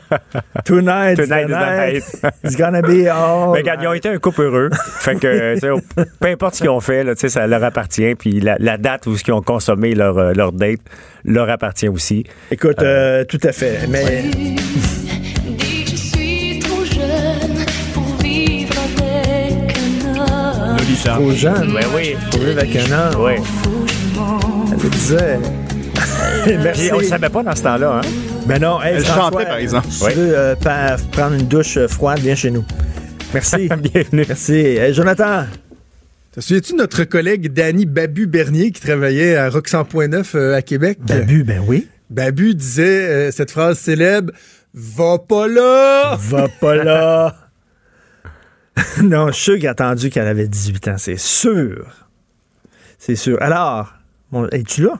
Tonight, 0.65 1.13
is 1.19 1.27
Tonight 1.27 1.47
the 1.47 1.47
is 1.47 1.47
the 1.47 1.49
night. 1.49 1.93
night. 2.23 2.33
It's 2.43 2.55
gonna 2.55 2.81
be 2.81 3.07
all. 3.07 3.51
Mais 3.53 3.59
regarde, 3.59 3.81
ils 3.81 3.87
ont 3.87 3.93
été 3.93 4.09
un 4.09 4.17
couple 4.17 4.41
heureux. 4.41 4.69
fait 4.99 5.15
que, 5.15 5.53
tu 5.55 5.59
sais, 5.61 6.03
peu 6.19 6.27
importe 6.27 6.55
ce 6.55 6.61
qu'ils 6.61 6.69
ont 6.69 6.79
fait, 6.81 7.03
là, 7.03 7.15
tu 7.15 7.21
sais, 7.21 7.29
ça 7.29 7.47
leur 7.47 7.63
appartient. 7.63 8.13
Puis 8.15 8.39
la, 8.41 8.57
la 8.59 8.77
date 8.77 9.07
où 9.07 9.15
ils 9.15 9.31
ont 9.31 9.41
consommé 9.41 9.95
leur, 9.95 10.17
euh, 10.17 10.33
leur 10.33 10.51
date 10.51 10.81
leur 11.23 11.49
appartient 11.49 11.87
aussi. 11.89 12.23
Écoute, 12.51 12.81
euh, 12.81 13.23
tout 13.25 13.39
à 13.43 13.51
fait. 13.51 13.87
Mais. 13.89 14.29
Trop 16.61 16.85
jeune 16.85 17.65
pour 17.93 18.15
vivre 18.23 18.73
avec 18.77 19.77
un 19.77 20.19
homme. 20.19 20.77
Lolita. 20.77 21.13
Trop 21.13 21.31
jeune. 21.31 21.73
Ben 21.73 21.85
oui. 21.95 22.15
Pour 22.31 22.39
vivre 22.41 22.59
avec 22.59 22.75
un 22.75 22.91
homme. 22.91 23.21
Oui. 23.25 23.33
Elle 24.83 24.89
disait. 24.89 25.39
Merci. 26.63 26.81
Puis 26.83 26.93
on 26.93 26.99
le 26.99 27.05
savait 27.05 27.29
pas 27.29 27.43
dans 27.43 27.55
ce 27.55 27.63
temps-là, 27.63 27.97
hein? 28.03 28.07
Ben 28.45 28.59
non, 28.61 28.81
hey, 28.81 28.95
Elle 28.95 29.03
François, 29.05 29.31
chantait, 29.31 29.45
par 29.45 29.57
exemple. 29.57 29.87
Si 29.89 30.03
Oui. 30.03 30.11
tu 30.13 30.17
veux 30.19 30.37
euh, 30.37 30.55
pa- 30.55 30.95
prendre 31.11 31.35
une 31.35 31.47
douche 31.47 31.77
euh, 31.77 31.87
froide, 31.87 32.19
viens 32.19 32.35
chez 32.35 32.51
nous. 32.51 32.65
Merci. 33.33 33.69
Bienvenue. 33.77 34.25
Merci. 34.27 34.53
Hey, 34.53 34.93
Jonathan. 34.93 35.45
Te 36.31 36.41
souviens-tu 36.41 36.73
de 36.73 36.77
notre 36.77 37.03
collègue 37.03 37.51
Danny 37.53 37.85
Babu 37.85 38.27
Bernier 38.27 38.71
qui 38.71 38.81
travaillait 38.81 39.35
à 39.35 39.49
Rock 39.49 39.67
100.9 39.67 40.35
euh, 40.35 40.55
à 40.55 40.61
Québec? 40.61 40.99
Babu, 41.01 41.43
ben 41.43 41.61
oui. 41.67 41.87
Babu 42.09 42.55
disait 42.55 43.07
euh, 43.07 43.31
cette 43.31 43.51
phrase 43.51 43.77
célèbre 43.79 44.31
Va 44.73 45.17
pas 45.17 45.47
là! 45.47 46.15
Va 46.19 46.47
pas 46.61 46.75
là. 46.75 47.35
non, 49.03 49.27
je 49.27 49.33
suis 49.33 49.43
sûr 49.43 49.55
qu'il 49.57 49.67
a 49.67 49.71
attendu 49.71 50.09
qu'elle 50.09 50.27
avait 50.27 50.47
18 50.47 50.87
ans. 50.89 50.95
C'est 50.97 51.19
sûr. 51.19 51.85
C'est 52.99 53.15
sûr. 53.15 53.37
Alors, 53.41 53.93
bon, 54.31 54.47
es-tu 54.51 54.83
là? 54.83 54.99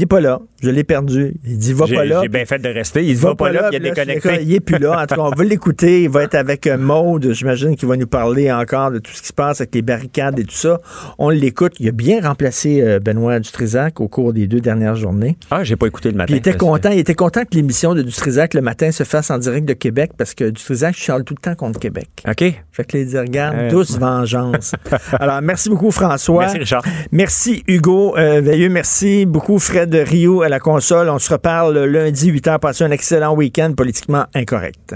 Il 0.00 0.04
est 0.04 0.06
pas 0.06 0.20
là. 0.20 0.40
Je 0.62 0.70
l'ai 0.70 0.84
perdu. 0.84 1.34
Il 1.44 1.58
dit 1.58 1.74
va 1.74 1.86
pas 1.86 2.04
là. 2.04 2.20
j'ai 2.22 2.28
bien 2.28 2.46
fait 2.46 2.58
de 2.58 2.68
rester. 2.70 3.04
Il 3.04 3.16
va 3.16 3.34
pas 3.34 3.52
là, 3.52 3.68
puis 3.68 3.78
il 3.78 3.86
est 3.86 3.90
déconnecté. 3.90 4.42
Il 4.42 4.54
est 4.54 4.60
plus 4.60 4.78
là. 4.78 5.02
En 5.02 5.06
tout 5.06 5.14
cas, 5.14 5.20
on 5.20 5.30
va 5.30 5.44
l'écouter. 5.44 6.04
Il 6.04 6.08
va 6.08 6.22
être 6.22 6.34
avec 6.34 6.66
euh, 6.66 6.78
Maude. 6.78 7.32
J'imagine 7.32 7.76
qu'il 7.76 7.86
va 7.86 7.96
nous 7.96 8.06
parler 8.06 8.50
encore 8.50 8.90
de 8.92 8.98
tout 8.98 9.12
ce 9.12 9.20
qui 9.20 9.28
se 9.28 9.32
passe 9.32 9.60
avec 9.60 9.74
les 9.74 9.82
barricades 9.82 10.38
et 10.38 10.44
tout 10.44 10.54
ça. 10.54 10.80
On 11.18 11.28
l'écoute. 11.28 11.74
Il 11.80 11.88
a 11.88 11.92
bien 11.92 12.22
remplacé 12.22 12.80
euh, 12.80 12.98
Benoît 12.98 13.40
Dutrisac 13.40 14.00
au 14.00 14.08
cours 14.08 14.32
des 14.32 14.46
deux 14.46 14.60
dernières 14.60 14.96
journées. 14.96 15.36
Ah, 15.50 15.64
j'ai 15.64 15.76
pas 15.76 15.86
écouté 15.86 16.10
le 16.10 16.16
matin. 16.16 16.26
Puis 16.26 16.36
il 16.36 16.38
était 16.38 16.56
content. 16.56 16.90
Il 16.90 16.98
était 16.98 17.14
content 17.14 17.42
que 17.42 17.54
l'émission 17.54 17.94
de 17.94 18.00
Dutrisac 18.00 18.54
le 18.54 18.62
matin 18.62 18.90
se 18.92 19.04
fasse 19.04 19.30
en 19.30 19.36
direct 19.36 19.66
de 19.68 19.74
Québec 19.74 20.12
parce 20.16 20.32
que 20.32 20.48
Dutrisac 20.48 20.96
charle 20.96 21.24
tout 21.24 21.34
le 21.36 21.42
temps 21.42 21.54
contre 21.54 21.78
Québec. 21.78 22.08
OK. 22.26 22.42
Fait 22.72 22.84
que 22.84 22.96
les 22.96 23.04
dire, 23.04 23.20
regarde, 23.20 23.56
Euh, 23.58 23.70
douce 23.70 23.98
vengeance. 23.98 24.72
Alors, 25.20 25.42
merci 25.42 25.68
beaucoup, 25.68 25.90
François. 25.90 26.44
Merci, 26.44 26.58
Richard. 26.58 26.82
Merci, 27.12 27.62
Hugo 27.66 28.16
euh, 28.16 28.40
Veilleux. 28.40 28.70
Merci 28.70 29.26
beaucoup, 29.26 29.58
Fred 29.58 29.89
Rio 29.98 30.42
à 30.42 30.48
la 30.48 30.60
console. 30.60 31.08
On 31.08 31.18
se 31.18 31.32
reparle 31.32 31.84
lundi, 31.84 32.28
8 32.28 32.46
h. 32.46 32.58
Passez 32.58 32.84
un 32.84 32.90
excellent 32.90 33.34
week-end 33.34 33.74
politiquement 33.76 34.26
incorrect. 34.34 34.94